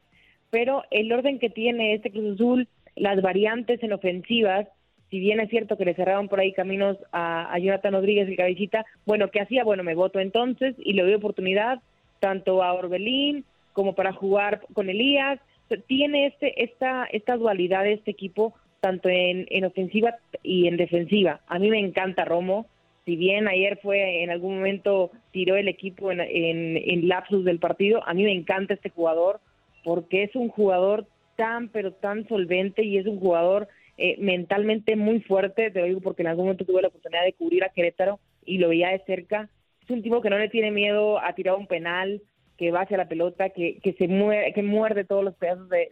Pero 0.51 0.83
el 0.91 1.13
orden 1.13 1.39
que 1.39 1.49
tiene 1.49 1.95
este 1.95 2.11
Cruz 2.11 2.35
Azul, 2.35 2.67
las 2.97 3.23
variantes 3.23 3.81
en 3.85 3.93
ofensivas, 3.93 4.67
si 5.11 5.21
bien 5.21 5.39
es 5.39 5.49
cierto 5.49 5.77
que 5.77 5.85
le 5.85 5.95
cerraron 5.95 6.29
por 6.29 6.41
ahí 6.41 6.53
caminos 6.53 6.99
a, 7.13 7.55
a 7.55 7.59
Jonathan 7.61 7.93
Rodríguez 7.93 8.29
y 8.29 8.37
Cabecita, 8.37 8.85
bueno, 9.07 9.31
¿qué 9.31 9.43
hacía? 9.43 9.63
Bueno, 9.63 9.85
me 9.85 9.95
voto 9.95 10.19
entonces 10.19 10.75
y 10.79 10.95
le 10.95 11.05
doy 11.05 11.15
oportunidad 11.15 11.81
tanto 12.19 12.65
a 12.65 12.73
Orbelín 12.73 13.45
como 13.75 13.95
para 13.95 14.13
jugar 14.13 14.63
con 14.73 14.91
Elías. 14.91 15.39
tiene 15.87 16.27
este, 16.27 16.65
esta, 16.65 17.05
esta 17.05 17.37
dualidad 17.37 17.85
de 17.85 17.93
este 17.93 18.11
equipo 18.11 18.55
tanto 18.83 19.09
en, 19.09 19.47
en 19.49 19.65
ofensiva 19.65 20.17
y 20.43 20.67
en 20.67 20.77
defensiva. 20.77 21.41
A 21.47 21.59
mí 21.59 21.71
me 21.71 21.79
encanta 21.79 22.25
Romo, 22.25 22.67
si 23.05 23.17
bien 23.17 23.49
ayer 23.49 23.79
fue 23.83 24.23
en 24.23 24.31
algún 24.31 24.57
momento 24.57 25.11
tiró 25.33 25.57
el 25.57 25.69
equipo 25.69 26.11
en, 26.13 27.09
lapsus 27.09 27.45
del 27.45 27.59
partido, 27.59 28.07
a 28.07 28.15
mí 28.15 28.23
me 28.23 28.33
encanta 28.33 28.75
este 28.75 28.91
jugador 28.91 29.41
porque 29.85 30.25
es 30.25 30.37
un 30.37 30.49
jugador 30.49 31.07
tan 31.37 31.69
pero 31.69 31.93
tan 31.93 32.29
solvente 32.29 32.85
y 32.85 32.99
es 32.99 33.07
un 33.07 33.19
jugador 33.19 33.69
eh, 33.99 34.17
mentalmente 34.19 34.95
muy 34.97 35.21
fuerte, 35.21 35.71
te 35.71 35.81
lo 35.81 35.87
digo 35.87 36.01
porque 36.01 36.23
en 36.23 36.29
algún 36.29 36.47
momento 36.47 36.65
tuve 36.65 36.83
la 36.83 36.89
oportunidad 36.89 37.25
de 37.25 37.33
cubrir 37.33 37.65
a 37.65 37.71
Querétaro 37.71 38.21
y 38.45 38.59
lo 38.59 38.69
veía 38.69 38.91
de 38.91 39.03
cerca. 39.05 39.49
Es 39.83 39.91
un 39.91 40.03
tipo 40.03 40.21
que 40.21 40.31
no 40.31 40.39
le 40.39 40.49
tiene 40.49 40.71
miedo 40.71 41.19
a 41.19 41.33
tirar 41.35 41.57
un 41.57 41.67
penal, 41.67 42.23
que 42.57 42.71
va 42.71 42.83
hacia 42.83 42.97
la 42.97 43.09
pelota, 43.09 43.51
que, 43.51 43.79
que 43.83 43.93
se 43.95 44.09
muerde, 44.09 44.53
que 44.53 44.63
muerde 44.63 45.05
todos 45.05 45.25
los 45.25 45.35
pedazos 45.35 45.69
de, 45.69 45.89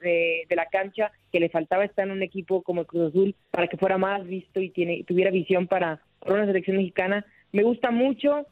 de, 0.48 0.56
la 0.56 0.66
cancha, 0.66 1.10
que 1.32 1.40
le 1.40 1.48
faltaba 1.48 1.84
estar 1.84 2.06
en 2.06 2.12
un 2.12 2.22
equipo 2.22 2.62
como 2.62 2.82
el 2.82 2.86
Cruz 2.86 3.08
Azul 3.10 3.34
para 3.50 3.66
que 3.66 3.76
fuera 3.76 3.98
más 3.98 4.26
visto 4.26 4.60
y 4.60 4.70
tiene, 4.70 5.04
tuviera 5.04 5.30
visión 5.30 5.66
para, 5.66 6.00
una 6.26 6.46
selección 6.46 6.76
mexicana. 6.76 7.24
Me 7.52 7.62
gusta 7.62 7.90
mucho 7.90 8.46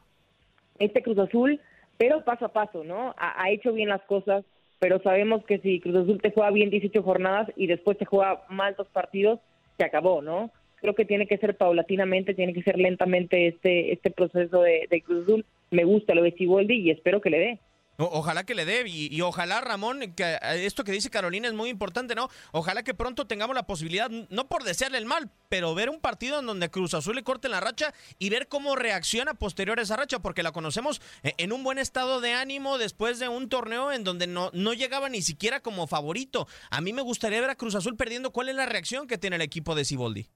este 0.79 1.03
Cruz 1.03 1.19
Azul, 1.19 1.59
pero 1.97 2.23
paso 2.23 2.45
a 2.45 2.53
paso, 2.53 2.83
¿no? 2.83 3.13
Ha, 3.17 3.43
ha, 3.43 3.51
hecho 3.51 3.73
bien 3.73 3.89
las 3.89 4.01
cosas, 4.01 4.43
pero 4.79 4.99
sabemos 5.01 5.45
que 5.45 5.59
si 5.59 5.79
Cruz 5.79 5.97
Azul 5.97 6.21
te 6.21 6.31
juega 6.31 6.51
bien 6.51 6.69
18 6.69 7.03
jornadas 7.03 7.51
y 7.55 7.67
después 7.67 7.97
te 7.97 8.05
juega 8.05 8.43
mal 8.49 8.75
dos 8.77 8.87
partidos, 8.89 9.39
se 9.77 9.85
acabó, 9.85 10.21
¿no? 10.21 10.51
Creo 10.81 10.95
que 10.95 11.05
tiene 11.05 11.27
que 11.27 11.37
ser 11.37 11.57
paulatinamente, 11.57 12.33
tiene 12.33 12.53
que 12.53 12.63
ser 12.63 12.77
lentamente 12.77 13.47
este 13.47 13.91
este 13.93 14.11
proceso 14.11 14.61
de, 14.61 14.87
de 14.89 15.01
Cruz 15.01 15.23
Azul. 15.23 15.45
Me 15.71 15.83
gusta 15.83 16.15
lo 16.15 16.23
de 16.23 16.31
Ciboldi 16.31 16.75
y 16.75 16.89
espero 16.91 17.21
que 17.21 17.29
le 17.29 17.39
dé 17.39 17.59
ojalá 18.05 18.45
que 18.45 18.55
le 18.55 18.65
dé 18.65 18.83
y, 18.87 19.21
ojalá, 19.21 19.61
Ramón, 19.61 20.13
que 20.13 20.23
eh, 20.23 20.65
esto 20.65 20.83
que 20.83 20.91
dice 20.91 21.09
Carolina 21.09 21.47
es 21.47 21.53
muy 21.53 21.69
importante, 21.69 22.15
¿no? 22.15 22.29
Ojalá 22.51 22.83
que 22.83 22.93
pronto 22.93 23.27
tengamos 23.27 23.55
la 23.55 23.67
posibilidad, 23.67 24.09
no 24.09 24.47
por 24.47 24.63
desearle 24.63 24.97
el 24.97 25.05
mal, 25.05 25.29
pero 25.49 25.75
ver 25.75 25.89
un 25.89 25.99
partido 25.99 26.39
en 26.39 26.45
donde 26.45 26.69
Cruz 26.69 26.93
Azul 26.93 27.15
le 27.15 27.23
corte 27.23 27.49
la 27.49 27.59
racha 27.59 27.93
y 28.17 28.29
ver 28.29 28.47
cómo 28.47 28.75
reacciona 28.75 29.33
posterior 29.33 29.79
a 29.79 29.83
esa 29.83 29.95
racha, 29.95 30.19
porque 30.19 30.43
la 30.43 30.51
conocemos 30.51 31.01
eh, 31.23 31.33
en 31.37 31.51
un 31.51 31.63
buen 31.63 31.77
estado 31.77 32.21
de 32.21 32.33
ánimo 32.33 32.77
después 32.77 33.19
de 33.19 33.27
un 33.29 33.49
torneo 33.49 33.91
en 33.91 34.03
donde 34.03 34.27
no, 34.27 34.49
no 34.53 34.73
llegaba 34.73 35.09
ni 35.09 35.21
siquiera 35.21 35.61
como 35.61 35.87
favorito. 35.87 36.47
A 36.69 36.81
mí 36.81 36.93
me 36.93 37.01
gustaría 37.01 37.41
ver 37.41 37.49
a 37.49 37.55
Cruz 37.55 37.75
Azul 37.75 37.95
perdiendo. 37.95 38.31
¿Cuál 38.31 38.49
es 38.49 38.55
la 38.55 38.65
reacción 38.65 39.07
que 39.07 39.17
tiene 39.17 39.35
el 39.35 39.41
equipo 39.41 39.75
de 39.75 39.85
Ciboldi? 39.85 40.29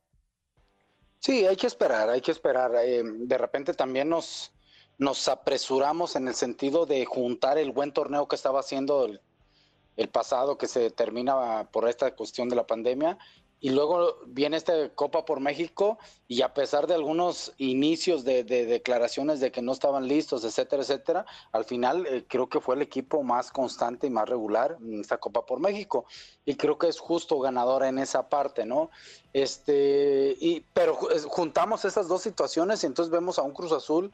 Sí, 1.20 1.46
hay 1.46 1.56
que 1.56 1.68
esperar, 1.68 2.10
hay 2.10 2.22
que 2.22 2.32
esperar. 2.32 2.72
Eh, 2.84 3.02
de 3.04 3.38
repente 3.38 3.74
también 3.74 4.10
nos 4.10 4.53
nos 4.98 5.28
apresuramos 5.28 6.16
en 6.16 6.28
el 6.28 6.36
sentido 6.36 6.86
de 6.86 7.06
juntar 7.06 7.58
el 7.58 7.72
buen 7.72 7.92
torneo 7.92 8.28
que 8.28 8.36
estaba 8.36 8.60
haciendo 8.60 9.06
el, 9.06 10.10
pasado, 10.10 10.58
que 10.58 10.68
se 10.68 10.90
termina 10.90 11.70
por 11.72 11.88
esta 11.88 12.16
cuestión 12.16 12.50
de 12.50 12.56
la 12.56 12.68
pandemia, 12.68 13.18
y 13.60 13.70
luego 13.70 14.18
viene 14.26 14.58
esta 14.58 14.90
Copa 14.90 15.24
por 15.24 15.40
México, 15.40 15.98
y 16.28 16.42
a 16.42 16.54
pesar 16.54 16.86
de 16.86 16.96
algunos 16.96 17.54
inicios 17.58 18.26
de, 18.26 18.44
declaraciones 18.44 19.40
de 19.40 19.54
que 19.54 19.62
no 19.62 19.72
estaban 19.72 20.08
listos, 20.08 20.44
etcétera, 20.44 20.82
etcétera, 20.82 21.26
al 21.54 21.64
final 21.64 22.06
eh, 22.06 22.26
creo 22.28 22.50
que 22.50 22.60
fue 22.60 22.76
el 22.76 22.82
equipo 22.82 23.24
más 23.24 23.52
constante 23.52 24.08
y 24.08 24.10
más 24.10 24.28
regular 24.28 24.78
en 24.82 25.00
esta 25.00 25.18
Copa 25.18 25.46
por 25.46 25.62
México, 25.62 26.06
y 26.44 26.56
creo 26.56 26.78
que 26.78 26.90
es 26.90 27.00
justo 27.00 27.40
ganador 27.40 27.84
en 27.84 28.00
esa 28.00 28.28
parte, 28.28 28.66
¿no? 28.66 28.90
Este, 29.32 30.36
y, 30.42 30.66
pero 30.74 30.96
juntamos 31.28 31.86
esas 31.86 32.10
dos 32.10 32.22
situaciones 32.22 32.84
y 32.84 32.88
entonces 32.88 33.12
vemos 33.12 33.40
a 33.40 33.44
un 33.44 33.54
Cruz 33.54 33.72
Azul 33.72 34.12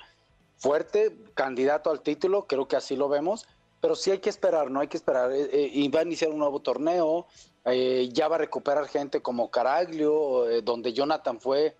fuerte, 0.60 1.18
candidato 1.34 1.90
al 1.90 2.02
título, 2.02 2.46
creo 2.46 2.68
que 2.68 2.76
así 2.76 2.96
lo 2.96 3.10
vemos, 3.10 3.48
pero 3.82 3.96
sí 3.96 4.12
hay 4.12 4.20
que 4.20 4.30
esperar, 4.30 4.70
no 4.70 4.82
hay 4.82 4.88
que 4.88 4.98
esperar. 4.98 5.32
Eh, 5.32 5.50
eh, 5.52 5.70
y 5.74 5.88
va 5.88 6.02
a 6.02 6.04
iniciar 6.04 6.30
un 6.32 6.40
nuevo 6.40 6.60
torneo, 6.60 7.26
eh, 7.66 8.10
ya 8.12 8.28
va 8.28 8.36
a 8.36 8.40
recuperar 8.40 8.88
gente 8.88 9.22
como 9.22 9.50
Caraglio, 9.50 10.46
donde 10.64 10.94
Jonathan 10.94 11.40
fue 11.40 11.76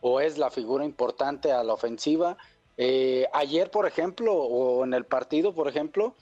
o 0.00 0.20
es 0.20 0.38
la 0.38 0.50
figura 0.50 0.84
importante 0.84 1.50
a 1.50 1.64
la 1.64 1.72
ofensiva. 1.72 2.36
ayer, 3.32 3.70
por 3.70 3.86
ejemplo, 3.86 4.32
o 4.34 4.84
en 4.84 4.94
el 4.94 5.04
partido, 5.04 5.54
por 5.54 5.66
ejemplo, 5.68 6.14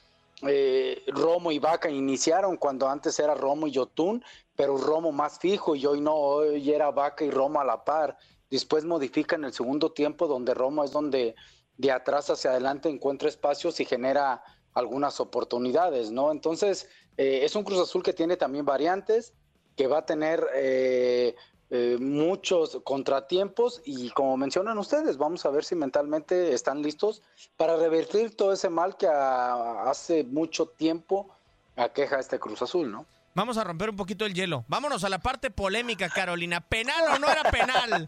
Romo 1.08 1.50
y 1.50 1.58
Vaca 1.58 1.90
iniciaron 1.90 2.56
cuando 2.56 2.88
antes 2.88 3.18
era 3.18 3.34
Romo 3.34 3.66
y 3.66 3.72
Yotun, 3.72 4.24
pero 4.54 4.78
Romo 4.78 5.12
más 5.12 5.38
fijo 5.38 5.74
y 5.74 5.84
hoy 5.84 6.00
no, 6.00 6.14
hoy 6.14 6.70
era 6.70 6.90
Vaca 6.90 7.24
y 7.24 7.30
Romo 7.30 7.60
a 7.60 7.64
la 7.64 7.84
par. 7.84 8.16
Después 8.50 8.84
modifica 8.84 9.36
en 9.36 9.44
el 9.44 9.52
segundo 9.52 9.92
tiempo 9.92 10.26
donde 10.26 10.54
Romo 10.54 10.84
es 10.84 10.92
donde 10.92 11.34
de 11.78 11.92
atrás 11.92 12.30
hacia 12.30 12.50
adelante 12.50 12.88
encuentra 12.88 13.28
espacios 13.28 13.80
y 13.80 13.84
genera 13.84 14.42
algunas 14.74 15.20
oportunidades, 15.20 16.10
¿no? 16.10 16.30
Entonces, 16.30 16.88
eh, 17.16 17.40
es 17.42 17.56
un 17.56 17.64
Cruz 17.64 17.80
Azul 17.80 18.02
que 18.02 18.12
tiene 18.12 18.36
también 18.36 18.64
variantes, 18.64 19.32
que 19.74 19.86
va 19.86 19.98
a 19.98 20.06
tener 20.06 20.46
eh, 20.54 21.34
eh, 21.70 21.96
muchos 21.98 22.80
contratiempos 22.84 23.82
y 23.84 24.10
como 24.10 24.36
mencionan 24.36 24.78
ustedes, 24.78 25.16
vamos 25.16 25.44
a 25.44 25.50
ver 25.50 25.64
si 25.64 25.74
mentalmente 25.74 26.52
están 26.52 26.82
listos 26.82 27.22
para 27.56 27.76
revertir 27.76 28.36
todo 28.36 28.52
ese 28.52 28.68
mal 28.68 28.96
que 28.96 29.08
hace 29.08 30.24
mucho 30.24 30.66
tiempo 30.66 31.28
aqueja 31.76 32.18
este 32.18 32.38
Cruz 32.38 32.62
Azul, 32.62 32.90
¿no? 32.90 33.06
Vamos 33.34 33.58
a 33.58 33.64
romper 33.64 33.90
un 33.90 33.96
poquito 33.96 34.24
el 34.24 34.32
hielo. 34.32 34.64
Vámonos 34.66 35.04
a 35.04 35.10
la 35.10 35.18
parte 35.18 35.50
polémica, 35.50 36.08
Carolina. 36.08 36.62
¿Penal 36.62 37.04
o 37.14 37.18
no 37.18 37.28
era 37.28 37.42
penal? 37.50 38.06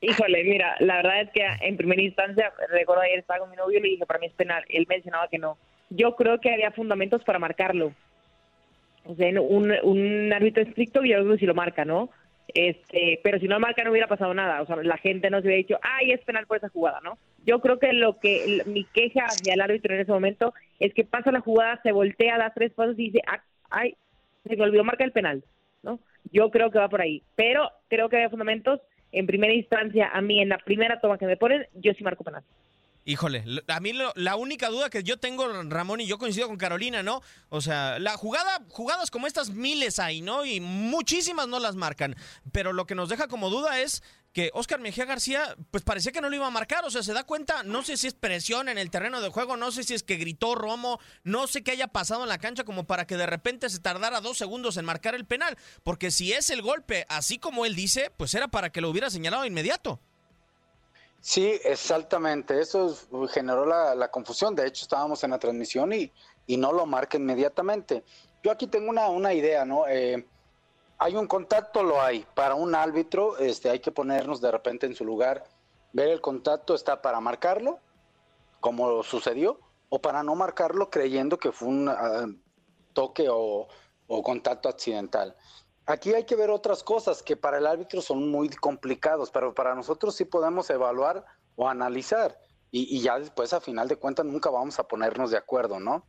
Híjole, 0.00 0.44
mira, 0.44 0.76
la 0.80 0.96
verdad 0.96 1.22
es 1.22 1.30
que 1.30 1.46
en 1.60 1.76
primera 1.76 2.02
instancia, 2.02 2.52
recuerdo 2.70 3.02
ayer 3.02 3.18
estaba 3.18 3.40
con 3.40 3.50
mi 3.50 3.56
novio 3.56 3.78
y 3.78 3.82
le 3.82 3.88
dije, 3.88 4.06
para 4.06 4.18
mí 4.18 4.26
es 4.26 4.34
penal. 4.34 4.64
Él 4.68 4.86
mencionaba 4.88 5.28
que 5.28 5.38
no. 5.38 5.56
Yo 5.90 6.16
creo 6.16 6.40
que 6.40 6.52
había 6.52 6.70
fundamentos 6.70 7.24
para 7.24 7.38
marcarlo. 7.38 7.92
O 9.04 9.14
sea, 9.14 9.28
un, 9.40 9.72
un 9.82 10.32
árbitro 10.32 10.62
estricto, 10.62 11.02
yo 11.02 11.16
creo 11.18 11.32
que 11.32 11.38
si 11.38 11.46
lo 11.46 11.54
marca, 11.54 11.84
¿no? 11.84 12.10
Este, 12.48 13.20
pero 13.22 13.38
si 13.38 13.48
no 13.48 13.58
marca 13.58 13.84
no 13.84 13.90
hubiera 13.90 14.06
pasado 14.06 14.34
nada. 14.34 14.62
O 14.62 14.66
sea, 14.66 14.76
la 14.76 14.98
gente 14.98 15.30
no 15.30 15.40
se 15.40 15.46
hubiera 15.46 15.58
dicho, 15.58 15.78
ay, 15.82 16.12
es 16.12 16.20
penal 16.24 16.46
por 16.46 16.58
esa 16.58 16.68
jugada, 16.68 17.00
¿no? 17.02 17.18
Yo 17.44 17.60
creo 17.60 17.78
que 17.78 17.92
lo 17.92 18.18
que 18.18 18.62
mi 18.66 18.84
queja 18.84 19.24
hacia 19.24 19.54
el 19.54 19.60
árbitro 19.60 19.94
en 19.94 20.00
ese 20.00 20.12
momento 20.12 20.52
es 20.80 20.92
que 20.92 21.04
pasa 21.04 21.30
la 21.30 21.40
jugada, 21.40 21.80
se 21.82 21.92
voltea, 21.92 22.38
da 22.38 22.52
tres 22.54 22.72
pasos 22.72 22.98
y 22.98 23.10
dice, 23.10 23.22
ah, 23.26 23.42
ay, 23.70 23.96
se 24.44 24.56
me 24.56 24.64
olvidó 24.64 24.84
marcar 24.84 25.06
el 25.06 25.12
penal, 25.12 25.44
¿no? 25.82 26.00
Yo 26.32 26.50
creo 26.50 26.70
que 26.70 26.78
va 26.78 26.88
por 26.88 27.00
ahí, 27.00 27.22
pero 27.36 27.70
creo 27.88 28.08
que 28.08 28.16
hay 28.16 28.28
fundamentos. 28.28 28.80
En 29.16 29.26
primera 29.26 29.54
instancia, 29.54 30.10
a 30.12 30.20
mí 30.20 30.42
en 30.42 30.50
la 30.50 30.58
primera 30.58 31.00
toma 31.00 31.16
que 31.16 31.24
me 31.24 31.38
ponen, 31.38 31.66
yo 31.72 31.94
sí 31.94 32.04
marco 32.04 32.22
penal. 32.22 32.42
Híjole, 33.08 33.44
a 33.68 33.78
mí 33.78 33.92
la 34.16 34.34
única 34.34 34.68
duda 34.68 34.90
que 34.90 35.04
yo 35.04 35.16
tengo, 35.16 35.46
Ramón, 35.62 36.00
y 36.00 36.08
yo 36.08 36.18
coincido 36.18 36.48
con 36.48 36.56
Carolina, 36.56 37.04
¿no? 37.04 37.22
O 37.50 37.60
sea, 37.60 38.00
la 38.00 38.16
jugada, 38.16 38.64
jugadas 38.68 39.12
como 39.12 39.28
estas 39.28 39.50
miles 39.50 40.00
hay, 40.00 40.22
¿no? 40.22 40.44
Y 40.44 40.58
muchísimas 40.58 41.46
no 41.46 41.60
las 41.60 41.76
marcan. 41.76 42.16
Pero 42.50 42.72
lo 42.72 42.84
que 42.84 42.96
nos 42.96 43.08
deja 43.08 43.28
como 43.28 43.48
duda 43.48 43.80
es 43.80 44.02
que 44.32 44.50
Oscar 44.54 44.80
Mejía 44.80 45.04
García, 45.04 45.56
pues 45.70 45.84
parecía 45.84 46.10
que 46.10 46.20
no 46.20 46.28
lo 46.28 46.34
iba 46.34 46.48
a 46.48 46.50
marcar. 46.50 46.84
O 46.84 46.90
sea, 46.90 47.04
se 47.04 47.12
da 47.12 47.22
cuenta, 47.22 47.62
no 47.62 47.84
sé 47.84 47.96
si 47.96 48.08
es 48.08 48.14
presión 48.14 48.68
en 48.68 48.76
el 48.76 48.90
terreno 48.90 49.20
de 49.20 49.28
juego, 49.28 49.56
no 49.56 49.70
sé 49.70 49.84
si 49.84 49.94
es 49.94 50.02
que 50.02 50.16
gritó 50.16 50.56
Romo, 50.56 50.98
no 51.22 51.46
sé 51.46 51.62
qué 51.62 51.70
haya 51.70 51.86
pasado 51.86 52.24
en 52.24 52.28
la 52.28 52.38
cancha 52.38 52.64
como 52.64 52.88
para 52.88 53.06
que 53.06 53.16
de 53.16 53.26
repente 53.26 53.70
se 53.70 53.78
tardara 53.78 54.20
dos 54.20 54.36
segundos 54.36 54.78
en 54.78 54.84
marcar 54.84 55.14
el 55.14 55.26
penal. 55.26 55.56
Porque 55.84 56.10
si 56.10 56.32
es 56.32 56.50
el 56.50 56.60
golpe, 56.60 57.06
así 57.08 57.38
como 57.38 57.66
él 57.66 57.76
dice, 57.76 58.10
pues 58.16 58.34
era 58.34 58.48
para 58.48 58.70
que 58.70 58.80
lo 58.80 58.90
hubiera 58.90 59.10
señalado 59.10 59.42
de 59.42 59.48
inmediato. 59.48 60.00
Sí, 61.26 61.60
exactamente. 61.64 62.60
Eso 62.60 62.94
generó 63.28 63.66
la, 63.66 64.08
confusión. 64.12 64.54
De 64.54 64.64
hecho, 64.64 64.84
estábamos 64.84 65.24
en 65.24 65.32
la 65.32 65.40
transmisión 65.40 65.92
y, 65.92 66.12
y 66.46 66.56
no 66.56 66.70
lo 66.70 66.86
marca 66.86 67.16
inmediatamente. 67.16 68.04
Yo 68.44 68.52
aquí 68.52 68.68
tengo 68.68 68.88
una, 68.90 69.08
una 69.08 69.34
idea, 69.34 69.64
¿no? 69.64 69.88
Eh, 69.88 70.24
hay 70.98 71.16
un 71.16 71.26
contacto, 71.26 71.82
lo 71.82 72.00
hay. 72.00 72.24
Para 72.36 72.54
un 72.54 72.76
árbitro, 72.76 73.38
este, 73.38 73.68
hay 73.68 73.80
que 73.80 73.90
ponernos 73.90 74.40
de 74.40 74.52
repente 74.52 74.86
en 74.86 74.94
su 74.94 75.04
lugar, 75.04 75.42
ver 75.92 76.10
el 76.10 76.20
contacto, 76.20 76.76
está 76.76 77.02
para 77.02 77.18
marcarlo, 77.18 77.80
como 78.60 79.02
sucedió, 79.02 79.58
o 79.88 80.00
para 80.00 80.22
no 80.22 80.36
marcarlo 80.36 80.90
creyendo 80.90 81.38
que 81.38 81.50
fue 81.50 81.66
un 81.66 81.88
ah, 81.88 82.28
toque 82.92 83.28
o, 83.28 83.66
o 84.06 84.22
contacto 84.22 84.68
accidental. 84.68 85.34
Aquí 85.86 86.12
hay 86.14 86.24
que 86.24 86.34
ver 86.34 86.50
otras 86.50 86.82
cosas 86.82 87.22
que 87.22 87.36
para 87.36 87.58
el 87.58 87.66
árbitro 87.66 88.02
son 88.02 88.28
muy 88.28 88.48
complicados, 88.48 89.30
pero 89.30 89.54
para 89.54 89.74
nosotros 89.74 90.16
sí 90.16 90.24
podemos 90.24 90.68
evaluar 90.68 91.24
o 91.54 91.68
analizar. 91.68 92.36
Y, 92.72 93.00
ya 93.00 93.18
después, 93.18 93.52
a 93.52 93.60
final 93.60 93.88
de 93.88 93.96
cuentas, 93.96 94.26
nunca 94.26 94.50
vamos 94.50 94.78
a 94.78 94.88
ponernos 94.88 95.30
de 95.30 95.38
acuerdo, 95.38 95.78
¿no? 95.78 96.04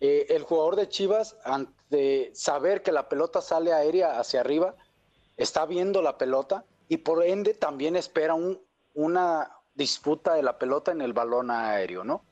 Eh, 0.00 0.26
el 0.30 0.44
jugador 0.44 0.76
de 0.76 0.88
Chivas, 0.88 1.36
ante 1.44 2.30
saber 2.34 2.82
que 2.82 2.92
la 2.92 3.08
pelota 3.08 3.42
sale 3.42 3.72
aérea 3.72 4.18
hacia 4.18 4.40
arriba, 4.40 4.76
está 5.36 5.66
viendo 5.66 6.00
la 6.00 6.16
pelota 6.16 6.64
y 6.88 6.98
por 6.98 7.24
ende 7.24 7.52
también 7.52 7.96
espera 7.96 8.34
un, 8.34 8.60
una 8.94 9.50
disputa 9.74 10.34
de 10.34 10.42
la 10.42 10.58
pelota 10.58 10.92
en 10.92 11.02
el 11.02 11.12
balón 11.12 11.50
aéreo, 11.50 12.04
¿no? 12.04 12.22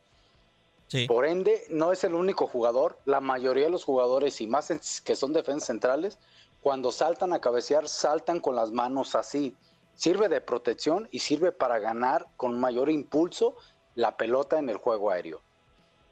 Sí. 0.89 1.07
Por 1.07 1.27
ende, 1.27 1.65
no 1.69 1.93
es 1.93 2.05
el 2.05 2.15
único 2.15 2.47
jugador. 2.47 2.99
La 3.05 3.21
mayoría 3.21 3.65
de 3.65 3.71
los 3.71 3.85
jugadores, 3.85 4.41
y 4.41 4.47
más 4.47 4.73
que 5.05 5.17
son 5.17 5.33
defensas 5.33 5.67
centrales, 5.67 6.19
cuando 6.65 6.93
saltan 6.93 7.35
a 7.35 7.43
cabecear, 7.43 7.91
saltan 7.91 8.41
con 8.41 8.57
las 8.57 8.73
manos 8.73 9.15
así. 9.15 9.55
Sirve 9.97 10.31
de 10.31 10.41
protección 10.41 11.07
y 11.11 11.19
sirve 11.19 11.53
para 11.53 11.79
ganar 11.79 12.27
con 12.39 12.59
mayor 12.59 12.89
impulso 12.89 13.55
la 13.95 14.17
pelota 14.17 14.59
en 14.59 14.71
el 14.71 14.79
juego 14.79 15.11
aéreo. 15.11 15.43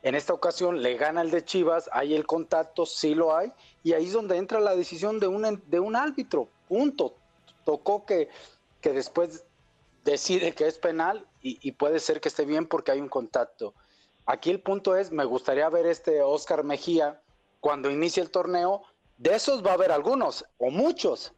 En 0.02 0.14
esta 0.14 0.34
ocasión 0.34 0.82
le 0.82 0.98
gana 0.98 1.22
el 1.22 1.30
de 1.30 1.42
Chivas, 1.42 1.88
hay 1.90 2.14
el 2.14 2.26
contacto, 2.26 2.84
sí 2.84 3.14
lo 3.14 3.34
hay, 3.34 3.50
y 3.82 3.94
ahí 3.94 4.04
es 4.04 4.12
donde 4.12 4.36
entra 4.36 4.60
la 4.60 4.76
decisión 4.76 5.18
de 5.20 5.26
un, 5.26 5.46
un 5.46 5.96
árbitro, 5.96 6.50
punto. 6.68 7.14
Tocó 7.64 8.04
que, 8.04 8.28
que 8.82 8.92
después 8.92 9.46
decide 10.04 10.52
que 10.52 10.66
es 10.66 10.76
penal 10.76 11.26
y, 11.40 11.66
y, 11.66 11.72
puede 11.72 11.98
ser 11.98 12.20
que 12.20 12.28
esté 12.28 12.44
bien 12.44 12.66
porque 12.66 12.92
hay 12.92 13.00
un 13.00 13.08
contacto. 13.08 13.72
Aquí 14.26 14.50
el 14.50 14.60
punto 14.60 14.96
es, 14.96 15.12
me 15.12 15.24
gustaría 15.24 15.66
ver 15.70 15.86
este 15.86 16.20
Oscar 16.20 16.62
Mejía 16.62 17.22
cuando 17.60 17.90
inicie 17.90 18.22
el 18.22 18.30
torneo, 18.30 18.82
de 19.22 19.36
esos 19.36 19.64
va 19.64 19.70
a 19.70 19.74
haber 19.74 19.92
algunos 19.92 20.44
o 20.58 20.68
muchos. 20.72 21.32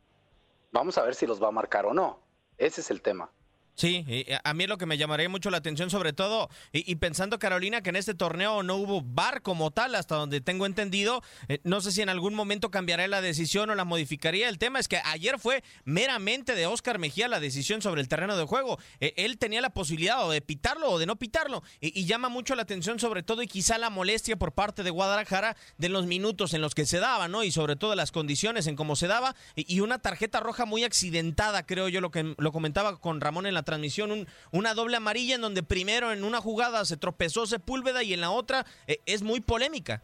Vamos 0.73 0.97
a 0.97 1.03
ver 1.03 1.15
si 1.15 1.27
los 1.27 1.43
va 1.43 1.49
a 1.49 1.53
marcar 1.53 1.85
o 1.85 1.93
no. 1.93 2.19
Ese 2.57 2.81
es 2.81 2.91
el 2.91 3.03
tema. 3.03 3.31
Sí, 3.77 4.05
eh, 4.07 4.39
a 4.45 4.55
mí 4.55 4.69
lo 4.69 4.79
que 4.79 4.87
me 4.87 4.97
llamaría 4.97 5.29
mucho 5.29 5.51
la 5.51 5.57
atención, 5.57 5.91
sobre 5.91 6.13
todo, 6.13 6.49
y, 6.73 6.95
pensando, 6.97 7.41
Carolina, 7.41 7.83
que 7.83 7.91
en 7.91 7.97
este 7.97 8.15
torneo 8.15 8.63
no 8.63 8.77
hubo 8.77 9.03
bar 9.03 9.43
como 9.43 9.73
tal, 9.73 9.97
hasta 9.97 10.15
donde 10.15 10.41
tengo 10.41 10.65
entendido, 10.65 11.23
eh, 11.49 11.59
no 11.65 11.81
sé 11.81 11.91
si 11.91 12.01
en 12.01 12.09
algún 12.09 12.35
momento 12.35 12.71
cambiará 12.71 13.09
la 13.09 13.21
decisión 13.21 13.71
o 13.71 13.75
la 13.75 13.85
modificaría. 13.85 14.49
El 14.49 14.59
tema 14.59 14.79
es 14.79 14.87
que 14.87 15.01
ayer 15.05 15.41
fue 15.41 15.65
meramente 15.85 16.55
de 16.55 16.67
Oscar 16.67 17.01
Mejía 17.01 17.27
la 17.27 17.41
decisión 17.41 17.83
sobre 17.83 18.01
el 18.01 18.07
terreno 18.07 18.37
de 18.37 18.45
juego. 18.45 18.79
Eh, 19.01 19.13
él 19.17 19.39
tenía 19.39 19.61
la 19.61 19.71
posibilidad 19.71 20.25
o 20.25 20.31
de 20.31 20.41
pitarlo 20.41 20.91
o 20.91 20.99
de 21.01 21.07
no 21.07 21.17
pitarlo, 21.17 21.65
y, 21.81 22.05
llama 22.05 22.29
mucho 22.29 22.55
la 22.55 22.63
atención, 22.63 23.01
sobre 23.01 23.25
todo, 23.25 23.43
y 23.43 23.49
quizá 23.49 23.79
la 23.79 23.91
molestia 23.91 24.37
por 24.37 24.53
parte 24.53 24.85
de 24.85 24.91
Guadalajara 24.91 25.57
de 25.79 25.89
los 25.89 26.07
minutos 26.07 26.55
en 26.55 26.61
los 26.61 26.77
que 26.77 26.87
se 26.87 27.01
daba, 27.01 27.27
¿no? 27.27 27.43
Y 27.43 27.51
sobre 27.51 27.75
todo 27.75 27.97
las 27.97 28.13
condiciones 28.13 28.69
en 28.69 28.77
cómo 28.77 28.95
se 28.95 29.09
daba, 29.09 29.35
y, 29.57 29.75
y 29.75 29.81
una 29.81 29.99
tarjeta 29.99 30.39
roja 30.39 30.65
muy 30.65 30.85
accidentada, 30.85 31.67
creo 31.67 31.89
yo, 31.89 32.01
lo 32.01 32.13
que 32.13 32.35
lo 32.39 32.53
comentaba 32.53 33.01
con 33.01 33.21
Ramón 33.21 33.47
en 33.47 33.55
la 33.55 33.64
transmisión, 33.65 34.27
una 34.53 34.75
doble 34.75 34.97
amarilla 34.97 35.35
en 35.35 35.41
donde 35.41 35.63
primero 35.63 36.13
en 36.13 36.25
una 36.25 36.41
jugada 36.41 36.85
se 36.85 36.97
tropezó 36.97 37.47
Sepúlveda 37.47 38.03
y 38.03 38.13
en 38.13 38.21
la 38.21 38.31
otra 38.31 38.65
eh, 38.87 38.99
es 39.07 39.23
muy 39.23 39.41
polémica. 39.41 40.03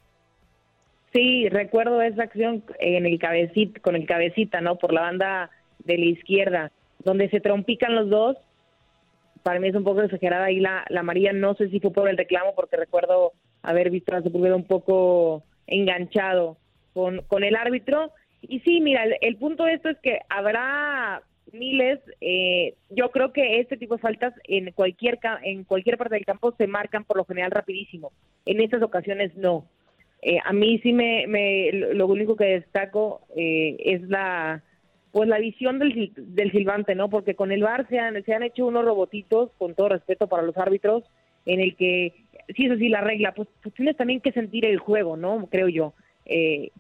Sí, 1.13 1.49
recuerdo 1.49 2.01
esa 2.03 2.23
acción 2.23 2.65
en 2.79 3.05
el 3.05 3.19
cabecita, 3.19 3.81
con 3.81 3.97
el 3.97 4.07
cabecita, 4.07 4.61
¿no? 4.61 4.77
Por 4.77 4.93
la 4.93 5.01
banda 5.01 5.51
de 5.81 5.99
la 5.99 6.05
izquierda, 6.05 6.73
donde 7.01 7.29
se 7.31 7.41
trompican 7.41 7.97
los 7.97 8.09
dos. 8.09 8.37
Para 9.43 9.59
mí 9.59 9.69
es 9.69 9.75
un 9.75 9.83
poco 9.83 10.03
exagerada 10.03 10.45
ahí 10.45 10.61
la, 10.61 10.85
la 10.89 11.01
amarilla. 11.01 11.33
No 11.33 11.55
sé 11.55 11.69
si 11.71 11.81
fue 11.81 11.93
por 11.93 12.09
el 12.09 12.17
reclamo, 12.17 12.55
porque 12.55 12.77
recuerdo 12.77 13.33
haber 13.63 13.91
visto 13.91 14.15
a 14.15 14.23
Sepúlveda 14.23 14.55
un 14.55 14.67
poco 14.67 15.43
enganchado 15.67 16.59
con, 16.95 17.23
con 17.23 17.43
el 17.43 17.57
árbitro. 17.57 18.13
Y 18.43 18.61
sí, 18.61 18.81
mira, 18.81 19.03
el, 19.03 19.17
el 19.21 19.37
punto 19.37 19.65
de 19.65 19.75
esto 19.75 19.89
es 19.89 19.99
que 19.99 20.21
habrá 20.29 21.23
miles, 21.53 22.01
eh, 22.21 22.75
yo 22.91 23.11
creo 23.11 23.33
que 23.33 23.61
este 23.61 23.77
tipo 23.77 23.97
de 23.97 24.03
faltas 24.03 24.35
en 24.45 24.73
cualquier 24.73 25.19
en 25.43 25.65
cualquier 25.65 25.97
parte 25.97 26.15
del 26.15 26.25
campo 26.25 26.55
se 26.57 26.67
marcan 26.67 27.05
por 27.05 27.17
lo 27.17 27.25
general 27.25 27.51
rapidísimo. 27.51 28.13
En 28.47 28.61
estas 28.61 28.83
ocasiones 28.83 29.37
no. 29.37 29.67
Eh, 30.23 30.39
a 30.45 30.53
mí 30.53 30.79
sí 30.83 30.93
me, 30.93 31.27
me, 31.27 31.73
lo 31.73 32.07
único 32.07 32.37
que 32.37 32.45
destaco 32.45 33.23
eh, 33.37 33.77
es 33.79 34.03
la 34.03 34.63
pues 35.13 35.29
la 35.29 35.39
visión 35.39 35.81
del, 35.81 36.13
del 36.15 36.53
silbante, 36.53 36.95
¿no? 36.95 37.11
Porque 37.11 37.35
con 37.35 37.51
el 37.51 37.65
VAR 37.65 37.89
se 37.89 37.99
han, 37.99 38.23
se 38.23 38.33
han 38.33 38.45
hecho 38.45 38.67
unos 38.67 38.85
robotitos, 38.85 39.51
con 39.59 39.75
todo 39.75 39.89
respeto 39.89 40.29
para 40.29 40.45
los 40.45 40.57
árbitros, 40.57 41.03
en 41.47 41.59
el 41.61 41.75
que, 41.75 42.15
si 42.55 42.67
es 42.67 42.73
así 42.73 42.89
la 42.89 43.01
regla, 43.01 43.33
pues, 43.35 43.49
pues, 43.61 43.75
tienes 43.75 43.97
también 43.97 44.21
que 44.21 44.31
sentir 44.31 44.65
el 44.65 44.79
juego, 44.79 45.17
¿no? 45.17 45.49
Creo 45.51 45.69
yo. 45.69 45.95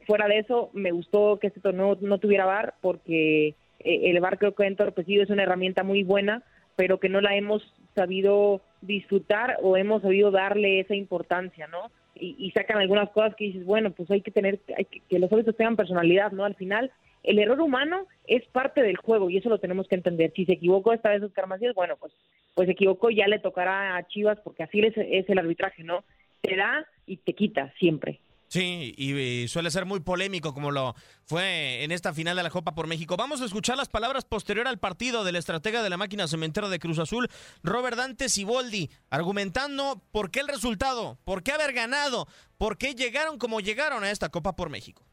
fuera 0.07 0.29
de 0.29 0.39
eso, 0.39 0.71
me 0.75 0.93
gustó 0.93 1.41
que 1.41 1.49
este 1.49 1.61
torneo 1.61 1.99
no 2.01 2.19
tuviera 2.19 2.47
VAR 2.47 2.75
porque 2.81 3.57
eh, 3.81 4.11
el 4.11 4.21
bar 4.21 4.39
creo 4.39 4.55
que 4.55 4.65
ha 4.65 4.69
entorpecido, 4.69 5.23
es 5.23 5.31
una 5.31 5.43
herramienta 5.43 5.83
muy 5.83 6.03
buena, 6.03 6.43
pero 6.77 7.01
que 7.01 7.09
no 7.09 7.21
la 7.21 7.37
hemos 7.37 7.63
sabido 7.95 8.61
disfrutar 8.81 9.59
o 9.63 9.77
hemos 9.77 10.03
sabido 10.03 10.31
darle 10.31 10.81
esa 10.81 10.95
importancia, 10.95 11.67
¿no? 11.67 11.91
Y, 12.15 12.51
sacan 12.51 12.79
algunas 12.79 13.09
cosas 13.11 13.35
que 13.35 13.45
dices, 13.45 13.65
bueno, 13.65 13.93
pues 13.93 14.11
hay 14.11 14.21
que 14.21 14.31
tener, 14.31 14.61
hay 14.77 14.85
que, 14.85 15.19
los 15.19 15.33
árbitros 15.33 15.57
tengan 15.57 15.77
personalidad, 15.77 16.33
¿no? 16.33 16.45
Al 16.45 16.55
final, 16.55 16.91
el 17.23 17.39
error 17.39 17.59
humano 17.63 18.07
es 18.27 18.47
parte 18.49 18.83
del 18.83 18.99
juego 18.99 19.31
y 19.31 19.39
eso 19.39 19.49
lo 19.49 19.59
tenemos 19.59 19.89
que 19.89 19.95
entender. 19.95 20.31
Si 20.37 20.45
se 20.45 20.53
equivocó 20.53 20.93
esta 20.93 21.09
vez 21.09 21.23
Oscar 21.23 21.47
Macías, 21.47 21.75
bueno, 21.75 21.97
pues, 21.99 22.13
pues 22.55 22.67
se 22.67 22.73
equivocó 22.73 23.09
ya 23.09 23.27
le 23.27 23.39
tocará 23.39 23.97
a 23.97 24.07
Chivas 24.07 24.39
porque 24.45 24.65
así 24.65 24.81
es 24.81 25.29
el 25.31 25.39
arbitraje, 25.39 25.83
¿no? 25.83 26.05
Te 26.43 26.57
da 26.57 26.87
y 27.07 27.17
te 27.17 27.33
quita 27.33 27.73
siempre. 27.79 28.21
Sí, 28.51 28.95
y, 28.99 29.47
suele 29.47 29.71
ser 29.71 29.87
muy 29.87 30.01
polémico 30.01 30.53
como 30.53 30.73
lo 30.73 30.97
fue 31.25 31.85
en 31.85 31.93
esta 31.93 32.13
final 32.13 32.37
de 32.37 32.43
la 32.43 32.51
Copa 32.51 32.75
por 32.75 32.89
México. 32.89 33.17
Vamos 33.17 33.41
a 33.41 33.45
escuchar 33.45 33.77
las 33.77 33.89
palabras 33.89 34.25
posterior 34.25 34.67
al 34.67 34.81
partido 34.81 35.23
del 35.23 35.37
estratega 35.37 35.85
de 35.85 35.91
la 35.91 35.97
máquina 35.97 36.27
cementera 36.27 36.69
de 36.69 36.81
Cruz 36.81 36.99
Azul, 36.99 37.31
Robert 37.63 37.97
Dante 37.97 38.29
Siboldi, 38.29 38.91
argumentando 39.09 40.03
por 40.11 40.33
qué 40.33 40.41
el 40.41 40.49
resultado, 40.49 41.17
por 41.23 41.45
qué 41.45 41.53
haber 41.53 41.73
ganado, 41.73 42.27
por 42.59 42.77
qué 42.77 42.97
llegaron 42.97 43.39
como 43.39 43.61
llegaron 43.61 44.03
a 44.03 44.11
esta 44.11 44.31
Copa 44.31 44.57
por 44.57 44.69
México 44.69 45.10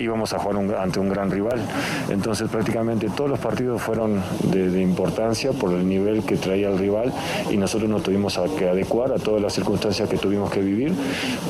íbamos 0.00 0.32
a 0.32 0.38
jugar 0.38 0.58
ante 0.78 1.00
un 1.00 1.08
gran 1.08 1.30
rival. 1.30 1.60
Entonces 2.08 2.48
prácticamente 2.48 3.08
todos 3.10 3.30
los 3.30 3.38
partidos 3.38 3.80
fueron 3.82 4.22
de, 4.44 4.80
importancia 4.80 5.52
por 5.52 5.72
el 5.72 5.88
nivel 5.88 6.22
que 6.24 6.36
traía 6.36 6.68
el 6.68 6.78
rival 6.78 7.12
y 7.50 7.56
nosotros 7.56 7.90
nos 7.90 8.02
tuvimos 8.02 8.38
que 8.58 8.68
adecuar 8.68 9.12
a 9.12 9.18
todas 9.18 9.42
las 9.42 9.52
circunstancias 9.52 10.08
que 10.08 10.16
tuvimos 10.16 10.50
que 10.50 10.60
vivir, 10.60 10.94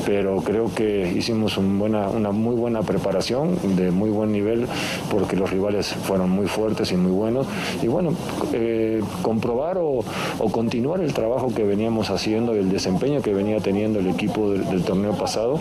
pero 0.05 0.37
creo 0.41 0.73
que 0.73 1.11
hicimos 1.15 1.57
una 1.57 2.31
muy 2.31 2.55
buena 2.55 2.81
preparación 2.81 3.57
de 3.75 3.91
muy 3.91 4.09
buen 4.09 4.31
nivel 4.31 4.67
porque 5.09 5.35
los 5.35 5.49
rivales 5.49 5.87
fueron 5.87 6.29
muy 6.29 6.47
fuertes 6.47 6.91
y 6.91 6.95
muy 6.95 7.11
buenos. 7.11 7.47
Y 7.81 7.87
bueno, 7.87 8.13
eh, 8.53 9.01
comprobar 9.21 9.77
o, 9.79 10.03
continuar 10.51 11.01
el 11.01 11.13
trabajo 11.13 11.53
que 11.53 11.63
veníamos 11.63 12.09
haciendo 12.09 12.53
el 12.53 12.69
desempeño 12.69 13.21
que 13.21 13.33
venía 13.33 13.59
teniendo 13.59 13.99
el 13.99 14.07
equipo 14.07 14.51
del 14.51 14.83
torneo 14.83 15.13
pasado 15.13 15.59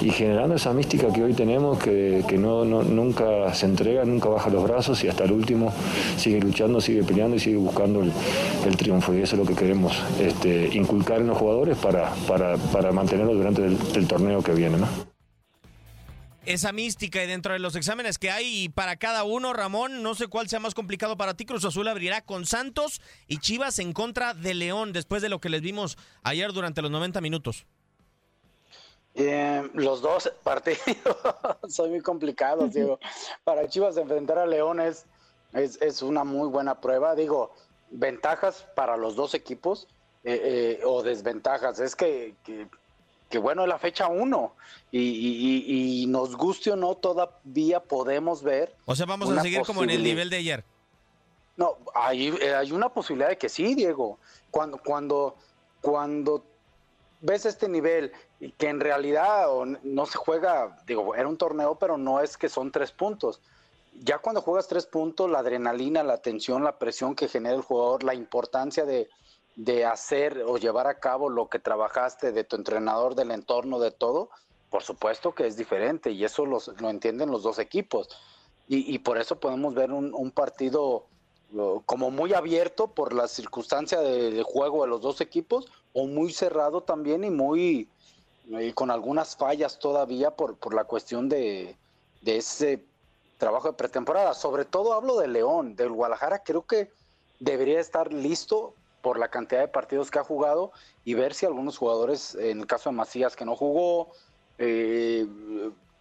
y 0.00 0.10
generando 0.10 0.56
esa 0.56 0.72
mística 0.72 1.12
que 1.12 1.22
hoy 1.22 1.32
tenemos, 1.32 1.78
que, 1.78 2.36
no, 2.38 2.64
nunca 2.64 3.52
se 3.54 3.66
entrega, 3.66 4.04
nunca 4.04 4.28
baja 4.28 4.50
los 4.50 4.62
brazos 4.62 5.02
y 5.04 5.08
hasta 5.08 5.24
el 5.24 5.32
último 5.32 5.72
sigue 6.16 6.40
luchando, 6.40 6.80
sigue 6.80 7.02
peleando 7.02 7.36
y 7.36 7.40
sigue 7.40 7.56
buscando 7.56 8.02
el, 8.02 8.76
triunfo. 8.76 9.14
Y 9.14 9.22
eso 9.22 9.36
es 9.36 9.42
lo 9.42 9.46
que 9.46 9.54
queremos 9.54 9.96
este, 10.20 10.68
inculcar 10.74 11.20
en 11.20 11.28
los 11.28 11.38
jugadores 11.38 11.78
para, 11.78 12.12
para, 12.26 12.92
mantenerlo 12.92 13.34
durante 13.34 13.64
el, 13.64 14.06
torneo 14.06 14.42
que 14.42 14.52
viene. 14.52 14.76
esa 16.44 16.72
mística 16.72 17.22
y 17.24 17.26
dentro 17.26 17.54
de 17.54 17.58
los 17.58 17.74
exámenes 17.74 18.18
que 18.18 18.30
hay 18.30 18.68
para 18.68 18.96
cada 18.96 19.24
uno, 19.24 19.52
Ramón, 19.52 20.02
no 20.02 20.14
sé 20.14 20.26
cuál 20.26 20.48
sea 20.48 20.60
más 20.60 20.74
complicado 20.74 21.16
para 21.16 21.34
ti. 21.34 21.44
Cruz 21.44 21.64
Azul 21.64 21.88
abrirá 21.88 22.20
con 22.20 22.44
Santos 22.44 23.00
y 23.26 23.38
Chivas 23.38 23.78
en 23.78 23.92
contra 23.92 24.34
de 24.34 24.54
León 24.54 24.92
después 24.92 25.22
de 25.22 25.28
lo 25.28 25.40
que 25.40 25.48
les 25.48 25.62
vimos 25.62 25.96
ayer 26.22 26.52
durante 26.52 26.82
los 26.82 26.90
90 26.90 27.20
minutos. 27.20 27.66
Eh, 29.18 29.70
los 29.72 30.02
dos 30.02 30.30
partidos 30.42 30.78
son 31.68 31.90
muy 31.90 32.00
complicados, 32.00 32.74
digo. 32.74 33.00
Para 33.44 33.66
Chivas 33.66 33.96
enfrentar 33.96 34.38
a 34.38 34.46
León 34.46 34.78
es, 34.78 35.06
es, 35.54 36.02
una 36.02 36.22
muy 36.22 36.48
buena 36.48 36.82
prueba. 36.82 37.14
Digo, 37.14 37.54
ventajas 37.90 38.66
para 38.74 38.98
los 38.98 39.16
dos 39.16 39.32
equipos 39.32 39.88
eh, 40.22 40.78
eh, 40.78 40.80
o 40.84 41.02
desventajas. 41.02 41.80
Es 41.80 41.96
que, 41.96 42.34
que, 42.44 43.38
bueno, 43.38 43.62
es 43.62 43.68
la 43.68 43.78
fecha 43.78 44.06
uno 44.06 44.54
y, 44.90 46.02
y, 46.02 46.06
nos 46.06 46.36
guste 46.36 46.72
o 46.72 46.76
no, 46.76 46.94
todavía 46.94 47.80
podemos 47.80 48.42
ver. 48.42 48.74
O 48.84 48.94
sea, 48.94 49.06
vamos 49.06 49.30
a 49.30 49.40
seguir 49.40 49.62
como 49.62 49.82
en 49.82 49.90
el 49.90 50.02
nivel 50.02 50.28
de 50.28 50.36
ayer. 50.36 50.64
No, 51.56 51.78
hay, 51.94 52.28
hay 52.28 52.70
una 52.70 52.90
posibilidad 52.90 53.30
de 53.30 53.38
que 53.38 53.48
sí, 53.48 53.74
Diego. 53.74 54.18
Cuando, 54.50 54.76
cuando, 54.76 55.36
cuando 55.80 56.44
ves 57.20 57.46
este 57.46 57.68
nivel 57.68 58.12
y 58.40 58.52
que 58.52 58.68
en 58.68 58.80
realidad 58.80 59.46
no 59.82 60.06
se 60.06 60.18
juega, 60.18 60.78
digo, 60.86 61.14
era 61.14 61.28
un 61.28 61.38
torneo, 61.38 61.76
pero 61.76 61.96
no 61.96 62.20
es 62.20 62.36
que 62.36 62.48
son 62.48 62.70
tres 62.70 62.92
puntos. 62.92 63.40
Ya 64.00 64.18
cuando 64.18 64.42
juegas 64.42 64.68
tres 64.68 64.86
puntos, 64.86 65.30
la 65.30 65.38
adrenalina, 65.38 66.02
la 66.02 66.18
tensión, 66.18 66.62
la 66.62 66.78
presión 66.78 67.14
que 67.14 67.28
genera 67.28 67.56
el 67.56 67.62
jugador, 67.62 68.04
la 68.04 68.14
importancia 68.14 68.84
de, 68.84 69.08
hacer 69.86 70.44
o 70.46 70.58
llevar 70.58 70.86
a 70.86 71.00
cabo 71.00 71.30
lo 71.30 71.48
que 71.48 71.58
trabajaste, 71.58 72.32
de 72.32 72.44
tu 72.44 72.56
entrenador, 72.56 73.14
del 73.14 73.30
entorno, 73.30 73.78
de 73.78 73.90
todo, 73.90 74.28
por 74.68 74.82
supuesto 74.82 75.34
que 75.34 75.46
es 75.46 75.56
diferente 75.56 76.10
y 76.10 76.24
eso 76.24 76.44
lo 76.44 76.90
entienden 76.90 77.30
los 77.30 77.42
dos 77.42 77.58
equipos. 77.58 78.10
Y, 78.68 78.98
por 78.98 79.16
eso 79.16 79.38
podemos 79.38 79.74
ver 79.74 79.92
un, 79.92 80.30
partido 80.32 81.06
como 81.86 82.10
muy 82.10 82.34
abierto 82.34 82.88
por 82.88 83.12
la 83.12 83.28
circunstancia 83.28 84.00
de, 84.00 84.42
juego 84.42 84.82
de 84.82 84.88
los 84.88 85.00
dos 85.00 85.20
equipos 85.20 85.66
o 85.92 86.06
muy 86.06 86.32
cerrado 86.32 86.82
también 86.82 87.22
y 87.22 87.30
muy 87.30 87.88
con 88.74 88.90
algunas 88.90 89.36
fallas 89.36 89.78
todavía 89.78 90.30
por, 90.30 90.56
por 90.56 90.74
la 90.74 90.84
cuestión 90.84 91.28
de, 91.28 91.76
ese 92.24 92.84
trabajo 93.38 93.68
de 93.68 93.74
pretemporada. 93.74 94.34
Sobre 94.34 94.64
todo 94.64 94.92
hablo 94.92 95.18
de 95.18 95.28
León, 95.28 95.76
del 95.76 95.90
Guadalajara 95.90 96.42
creo 96.44 96.66
que 96.66 96.90
debería 97.40 97.80
estar 97.80 98.12
listo 98.12 98.74
por 99.02 99.18
la 99.18 99.28
cantidad 99.28 99.60
de 99.60 99.68
partidos 99.68 100.10
que 100.10 100.18
ha 100.18 100.24
jugado 100.24 100.72
y 101.04 101.14
ver 101.14 101.34
si 101.34 101.46
algunos 101.46 101.78
jugadores, 101.78 102.34
en 102.34 102.60
el 102.60 102.66
caso 102.66 102.90
de 102.90 102.96
Macías 102.96 103.36
que 103.36 103.44
no 103.44 103.54
jugó, 103.54 104.10
eh, 104.58 105.26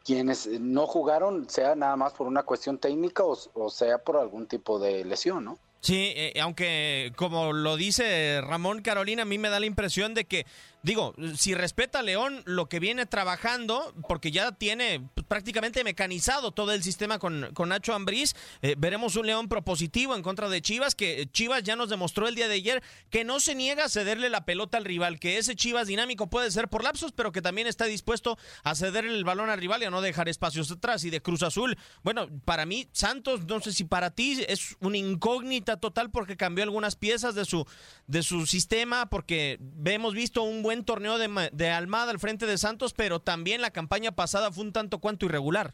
quienes 0.03 0.47
no 0.47 0.87
jugaron, 0.87 1.49
sea 1.49 1.75
nada 1.75 1.95
más 1.95 2.13
por 2.13 2.27
una 2.27 2.43
cuestión 2.43 2.77
técnica 2.77 3.23
o, 3.23 3.37
o 3.53 3.69
sea 3.69 3.97
por 3.97 4.17
algún 4.17 4.47
tipo 4.47 4.79
de 4.79 5.03
lesión, 5.03 5.43
¿no? 5.45 5.59
Sí, 5.85 6.13
eh, 6.15 6.33
aunque 6.41 7.13
como 7.15 7.53
lo 7.53 7.77
dice 7.77 8.41
Ramón 8.41 8.81
Carolina, 8.81 9.21
a 9.21 9.25
mí 9.25 9.37
me 9.37 9.49
da 9.49 9.59
la 9.59 9.67
impresión 9.67 10.15
de 10.15 10.25
que 10.25 10.47
digo, 10.85 11.15
si 11.35 11.55
respeta 11.55 11.99
a 11.99 12.03
León 12.03 12.43
lo 12.45 12.69
que 12.69 12.79
viene 12.79 13.07
trabajando, 13.07 13.95
porque 14.07 14.29
ya 14.29 14.51
tiene 14.51 15.09
prácticamente 15.27 15.83
mecanizado 15.83 16.51
todo 16.51 16.73
el 16.73 16.83
sistema 16.83 17.17
con, 17.17 17.49
con 17.55 17.69
Nacho 17.69 17.95
Ambriz, 17.95 18.35
eh, 18.61 18.75
veremos 18.77 19.15
un 19.15 19.25
León 19.25 19.49
propositivo 19.49 20.15
en 20.15 20.21
contra 20.21 20.47
de 20.47 20.61
Chivas, 20.61 20.93
que 20.93 21.27
Chivas 21.31 21.63
ya 21.63 21.75
nos 21.75 21.89
demostró 21.89 22.27
el 22.27 22.35
día 22.35 22.47
de 22.47 22.53
ayer 22.53 22.83
que 23.09 23.23
no 23.23 23.39
se 23.39 23.55
niega 23.55 23.85
a 23.85 23.89
cederle 23.89 24.29
la 24.29 24.45
pelota 24.45 24.77
al 24.77 24.85
rival, 24.85 25.19
que 25.19 25.39
ese 25.39 25.55
Chivas 25.55 25.87
dinámico 25.87 26.29
puede 26.29 26.51
ser 26.51 26.67
por 26.67 26.83
lapsos, 26.83 27.11
pero 27.13 27.31
que 27.31 27.41
también 27.41 27.65
está 27.65 27.85
dispuesto 27.85 28.37
a 28.63 28.75
cederle 28.75 29.15
el 29.15 29.23
balón 29.23 29.49
al 29.49 29.59
rival 29.59 29.81
y 29.81 29.85
a 29.85 29.89
no 29.89 30.01
dejar 30.01 30.29
espacios 30.29 30.69
atrás. 30.69 31.03
Y 31.03 31.09
de 31.09 31.19
Cruz 31.19 31.41
Azul, 31.41 31.79
bueno, 32.03 32.27
para 32.45 32.67
mí, 32.67 32.87
Santos, 32.91 33.45
no 33.47 33.59
sé 33.59 33.73
si 33.73 33.85
para 33.85 34.11
ti 34.11 34.45
es 34.47 34.75
una 34.81 34.97
incógnita 34.97 35.77
total 35.77 36.11
porque 36.11 36.37
cambió 36.37 36.63
algunas 36.63 36.95
piezas 36.95 37.33
de 37.33 37.45
su, 37.45 37.65
de 38.05 38.21
su 38.21 38.45
sistema, 38.45 39.09
porque 39.09 39.59
hemos 39.83 40.13
visto 40.13 40.43
un 40.43 40.61
buen 40.61 40.74
torneo 40.83 41.17
de, 41.17 41.29
de 41.53 41.69
Almada 41.69 42.11
al 42.11 42.19
frente 42.19 42.45
de 42.45 42.57
Santos, 42.57 42.93
pero 42.93 43.19
también 43.19 43.61
la 43.61 43.71
campaña 43.71 44.11
pasada 44.11 44.51
fue 44.51 44.65
un 44.65 44.73
tanto 44.73 44.99
cuanto 44.99 45.25
irregular. 45.25 45.73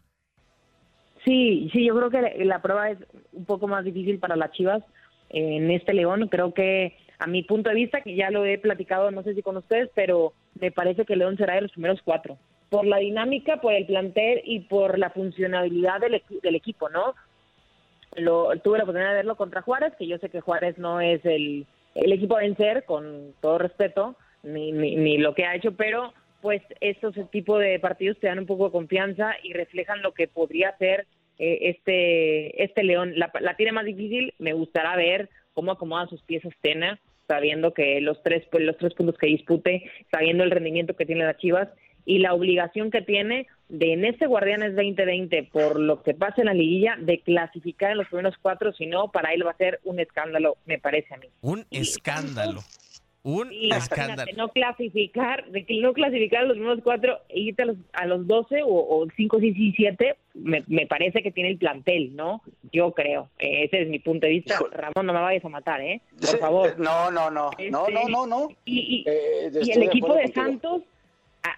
Sí, 1.25 1.69
sí, 1.71 1.85
yo 1.85 1.95
creo 1.95 2.09
que 2.09 2.45
la 2.45 2.61
prueba 2.61 2.89
es 2.89 2.97
un 3.31 3.45
poco 3.45 3.67
más 3.67 3.85
difícil 3.85 4.19
para 4.19 4.35
las 4.35 4.51
Chivas 4.51 4.83
en 5.29 5.69
este 5.71 5.93
León. 5.93 6.27
Creo 6.29 6.53
que 6.53 6.97
a 7.19 7.27
mi 7.27 7.43
punto 7.43 7.69
de 7.69 7.75
vista, 7.75 8.01
que 8.01 8.15
ya 8.15 8.31
lo 8.31 8.45
he 8.45 8.57
platicado, 8.57 9.11
no 9.11 9.21
sé 9.23 9.35
si 9.35 9.43
con 9.43 9.57
ustedes, 9.57 9.89
pero 9.93 10.33
me 10.59 10.71
parece 10.71 11.05
que 11.05 11.15
León 11.15 11.37
será 11.37 11.55
de 11.55 11.61
los 11.61 11.71
primeros 11.71 12.01
cuatro. 12.03 12.37
Por 12.69 12.85
la 12.85 12.97
dinámica, 12.97 13.61
por 13.61 13.73
el 13.73 13.85
plantel 13.85 14.41
y 14.45 14.61
por 14.61 14.97
la 14.97 15.11
funcionalidad 15.11 15.99
del, 15.99 16.21
del 16.41 16.55
equipo, 16.55 16.89
¿no? 16.89 17.13
Lo, 18.15 18.49
tuve 18.59 18.77
la 18.77 18.83
oportunidad 18.83 19.11
de 19.11 19.17
verlo 19.17 19.35
contra 19.37 19.61
Juárez, 19.61 19.93
que 19.97 20.07
yo 20.07 20.17
sé 20.17 20.29
que 20.29 20.41
Juárez 20.41 20.77
no 20.77 20.99
es 20.99 21.23
el, 21.25 21.67
el 21.95 22.11
equipo 22.11 22.35
a 22.35 22.39
vencer, 22.39 22.83
con 22.85 23.33
todo 23.41 23.57
respeto, 23.57 24.15
ni, 24.43 24.71
ni, 24.71 25.17
lo 25.17 25.33
que 25.33 25.45
ha 25.45 25.55
hecho, 25.55 25.73
pero 25.73 26.13
pues 26.41 26.61
estos 26.79 27.15
tipos 27.29 27.59
de 27.59 27.79
partidos 27.79 28.17
te 28.19 28.27
dan 28.27 28.39
un 28.39 28.45
poco 28.47 28.65
de 28.65 28.71
confianza 28.71 29.35
y 29.43 29.53
reflejan 29.53 30.01
lo 30.01 30.13
que 30.13 30.27
podría 30.27 30.75
ser 30.77 31.05
eh, 31.37 31.69
este 31.69 32.63
este 32.63 32.83
León. 32.83 33.13
La, 33.15 33.55
tiene 33.55 33.71
más 33.71 33.85
difícil, 33.85 34.33
me 34.39 34.53
gustará 34.53 34.95
ver 34.95 35.29
cómo 35.53 35.71
acomoda 35.71 36.07
sus 36.07 36.21
piezas 36.23 36.53
Tena, 36.61 36.99
sabiendo 37.27 37.73
que 37.73 38.01
los 38.01 38.21
tres 38.23 38.45
pues, 38.51 38.63
los 38.63 38.77
tres 38.77 38.93
puntos 38.93 39.17
que 39.17 39.27
dispute, 39.27 39.89
sabiendo 40.11 40.43
el 40.43 40.51
rendimiento 40.51 40.95
que 40.95 41.05
tiene 41.05 41.25
las 41.25 41.37
Chivas 41.37 41.69
y 42.05 42.17
la 42.17 42.33
obligación 42.33 42.89
que 42.89 43.01
tiene 43.01 43.47
de 43.69 43.93
en 43.93 44.05
este 44.05 44.25
Guardianes 44.25 44.75
2020, 44.75 45.49
por 45.51 45.79
lo 45.79 46.01
que 46.01 46.13
pasa 46.13 46.41
en 46.41 46.47
la 46.47 46.53
liguilla, 46.53 46.97
de 46.99 47.19
clasificar 47.19 47.91
en 47.91 47.99
los 47.99 48.07
primeros 48.07 48.35
cuatro, 48.41 48.73
si 48.73 48.85
no, 48.85 49.11
para 49.11 49.33
él 49.33 49.45
va 49.45 49.51
a 49.51 49.57
ser 49.57 49.79
un 49.83 49.99
escándalo, 49.99 50.57
me 50.65 50.79
parece 50.79 51.13
a 51.13 51.17
mí. 51.17 51.27
Un 51.41 51.65
escándalo. 51.71 52.61
Un 53.23 53.51
escándalo. 53.51 54.31
No 54.35 54.49
clasificar, 54.49 55.45
de 55.51 55.63
que 55.63 55.79
no 55.79 55.93
clasificar 55.93 56.41
a 56.41 56.45
los 56.45 56.57
primeros 56.57 56.79
cuatro 56.83 57.19
e 57.29 57.39
irte 57.39 57.61
a 57.61 57.65
los, 57.65 57.77
a 57.93 58.05
los 58.07 58.25
12 58.25 58.61
o, 58.65 59.05
cinco, 59.15 59.37
5, 59.37 59.39
6 59.39 59.55
y 59.57 59.71
7, 59.73 60.15
me, 60.33 60.63
me, 60.67 60.87
parece 60.87 61.21
que 61.21 61.31
tiene 61.31 61.51
el 61.51 61.57
plantel, 61.57 62.15
¿no? 62.15 62.41
Yo 62.71 62.93
creo. 62.93 63.29
ese 63.37 63.83
es 63.83 63.89
mi 63.89 63.99
punto 63.99 64.25
de 64.25 64.33
vista. 64.33 64.59
Ramón, 64.71 65.05
no 65.05 65.13
me 65.13 65.21
vayas 65.21 65.45
a 65.45 65.49
matar, 65.49 65.81
¿eh? 65.81 66.01
Por 66.19 66.39
favor. 66.39 66.79
No, 66.79 67.11
no, 67.11 67.29
no. 67.29 67.51
no, 67.69 67.87
no, 67.89 68.09
no, 68.09 68.25
no. 68.25 68.49
Y, 68.65 69.05
y, 69.05 69.05
eh, 69.07 69.51
el 69.53 69.83
equipo 69.83 70.15
de, 70.15 70.27
Santos, 70.29 70.81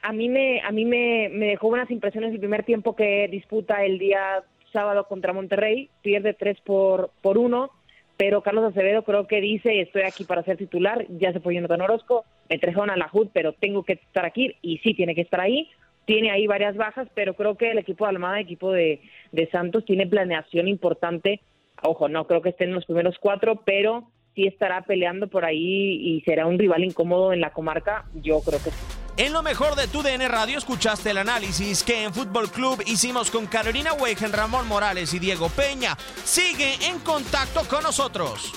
a, 0.01 0.11
mí, 0.11 0.27
me, 0.27 0.59
a 0.61 0.71
mí 0.71 0.83
me, 0.83 1.29
me 1.29 1.47
dejó 1.47 1.69
buenas 1.69 1.89
impresiones 1.91 2.33
el 2.33 2.39
primer 2.39 2.63
tiempo 2.63 2.93
que 2.93 3.29
disputa 3.29 3.85
el 3.85 3.99
día 3.99 4.43
sábado 4.73 5.07
contra 5.07 5.31
Monterrey. 5.31 5.89
Pierde 6.01 6.33
3 6.33 6.59
por, 6.65 7.11
por 7.21 7.37
1 7.37 7.71
pero 8.17 8.41
Carlos 8.41 8.65
Acevedo 8.65 9.03
creo 9.03 9.27
que 9.27 9.41
dice, 9.41 9.81
estoy 9.81 10.03
aquí 10.03 10.23
para 10.23 10.43
ser 10.43 10.57
titular, 10.57 11.05
ya 11.09 11.33
se 11.33 11.39
fue 11.39 11.55
Jonathan 11.55 11.81
Orozco, 11.81 12.25
me 12.49 12.59
trajeron 12.59 12.89
a 12.89 12.97
la 12.97 13.09
HUD, 13.11 13.29
pero 13.33 13.53
tengo 13.53 13.83
que 13.83 13.93
estar 13.93 14.25
aquí, 14.25 14.55
y 14.61 14.77
sí 14.79 14.93
tiene 14.93 15.15
que 15.15 15.21
estar 15.21 15.41
ahí, 15.41 15.69
tiene 16.05 16.31
ahí 16.31 16.47
varias 16.47 16.75
bajas, 16.75 17.07
pero 17.15 17.33
creo 17.33 17.55
que 17.55 17.71
el 17.71 17.77
equipo 17.77 18.05
de 18.05 18.09
Almada, 18.09 18.37
el 18.39 18.45
equipo 18.45 18.71
de, 18.71 19.01
de 19.31 19.49
Santos, 19.49 19.85
tiene 19.85 20.05
planeación 20.05 20.67
importante, 20.67 21.41
ojo, 21.81 22.07
no 22.09 22.27
creo 22.27 22.41
que 22.41 22.49
estén 22.49 22.69
en 22.69 22.75
los 22.75 22.85
primeros 22.85 23.17
cuatro, 23.19 23.61
pero 23.65 24.09
sí 24.35 24.47
estará 24.47 24.81
peleando 24.81 25.27
por 25.27 25.45
ahí 25.45 26.17
y 26.17 26.21
será 26.21 26.45
un 26.45 26.59
rival 26.59 26.83
incómodo 26.83 27.33
en 27.33 27.41
la 27.41 27.51
comarca, 27.51 28.05
yo 28.15 28.39
creo 28.41 28.59
que 28.63 28.71
sí. 28.71 29.02
En 29.15 29.31
lo 29.31 29.43
mejor 29.43 29.75
de 29.75 29.87
tu 29.87 30.01
DN 30.01 30.27
Radio 30.27 30.57
escuchaste 30.57 31.11
el 31.11 31.19
análisis 31.19 31.83
que 31.83 32.03
en 32.03 32.13
Fútbol 32.13 32.49
Club 32.49 32.81
hicimos 32.87 33.29
con 33.29 33.45
Carolina 33.45 33.93
Weigen, 33.93 34.33
Ramón 34.33 34.67
Morales 34.67 35.13
y 35.13 35.19
Diego 35.19 35.49
Peña. 35.49 35.95
Sigue 36.25 36.87
en 36.87 36.97
contacto 36.99 37.61
con 37.67 37.83
nosotros. 37.83 38.51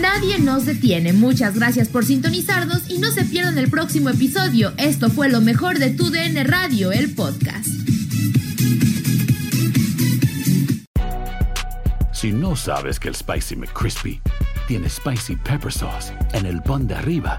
Nadie 0.00 0.40
nos 0.40 0.66
detiene. 0.66 1.12
Muchas 1.12 1.54
gracias 1.54 1.88
por 1.88 2.04
sintonizarnos 2.04 2.90
y 2.90 2.98
no 2.98 3.12
se 3.12 3.24
pierdan 3.24 3.58
el 3.58 3.70
próximo 3.70 4.10
episodio. 4.10 4.72
Esto 4.76 5.08
fue 5.08 5.28
lo 5.28 5.40
mejor 5.40 5.78
de 5.78 5.90
tu 5.90 6.10
DN 6.10 6.42
Radio, 6.42 6.90
el 6.90 7.14
podcast. 7.14 7.68
Si 12.12 12.32
no 12.32 12.56
sabes 12.56 12.98
que 12.98 13.06
el 13.06 13.14
Spicy 13.14 13.54
McCrispy 13.54 14.20
tiene 14.66 14.90
Spicy 14.90 15.36
Pepper 15.36 15.72
Sauce 15.72 16.12
en 16.32 16.46
el 16.46 16.60
pan 16.62 16.88
de 16.88 16.96
arriba, 16.96 17.38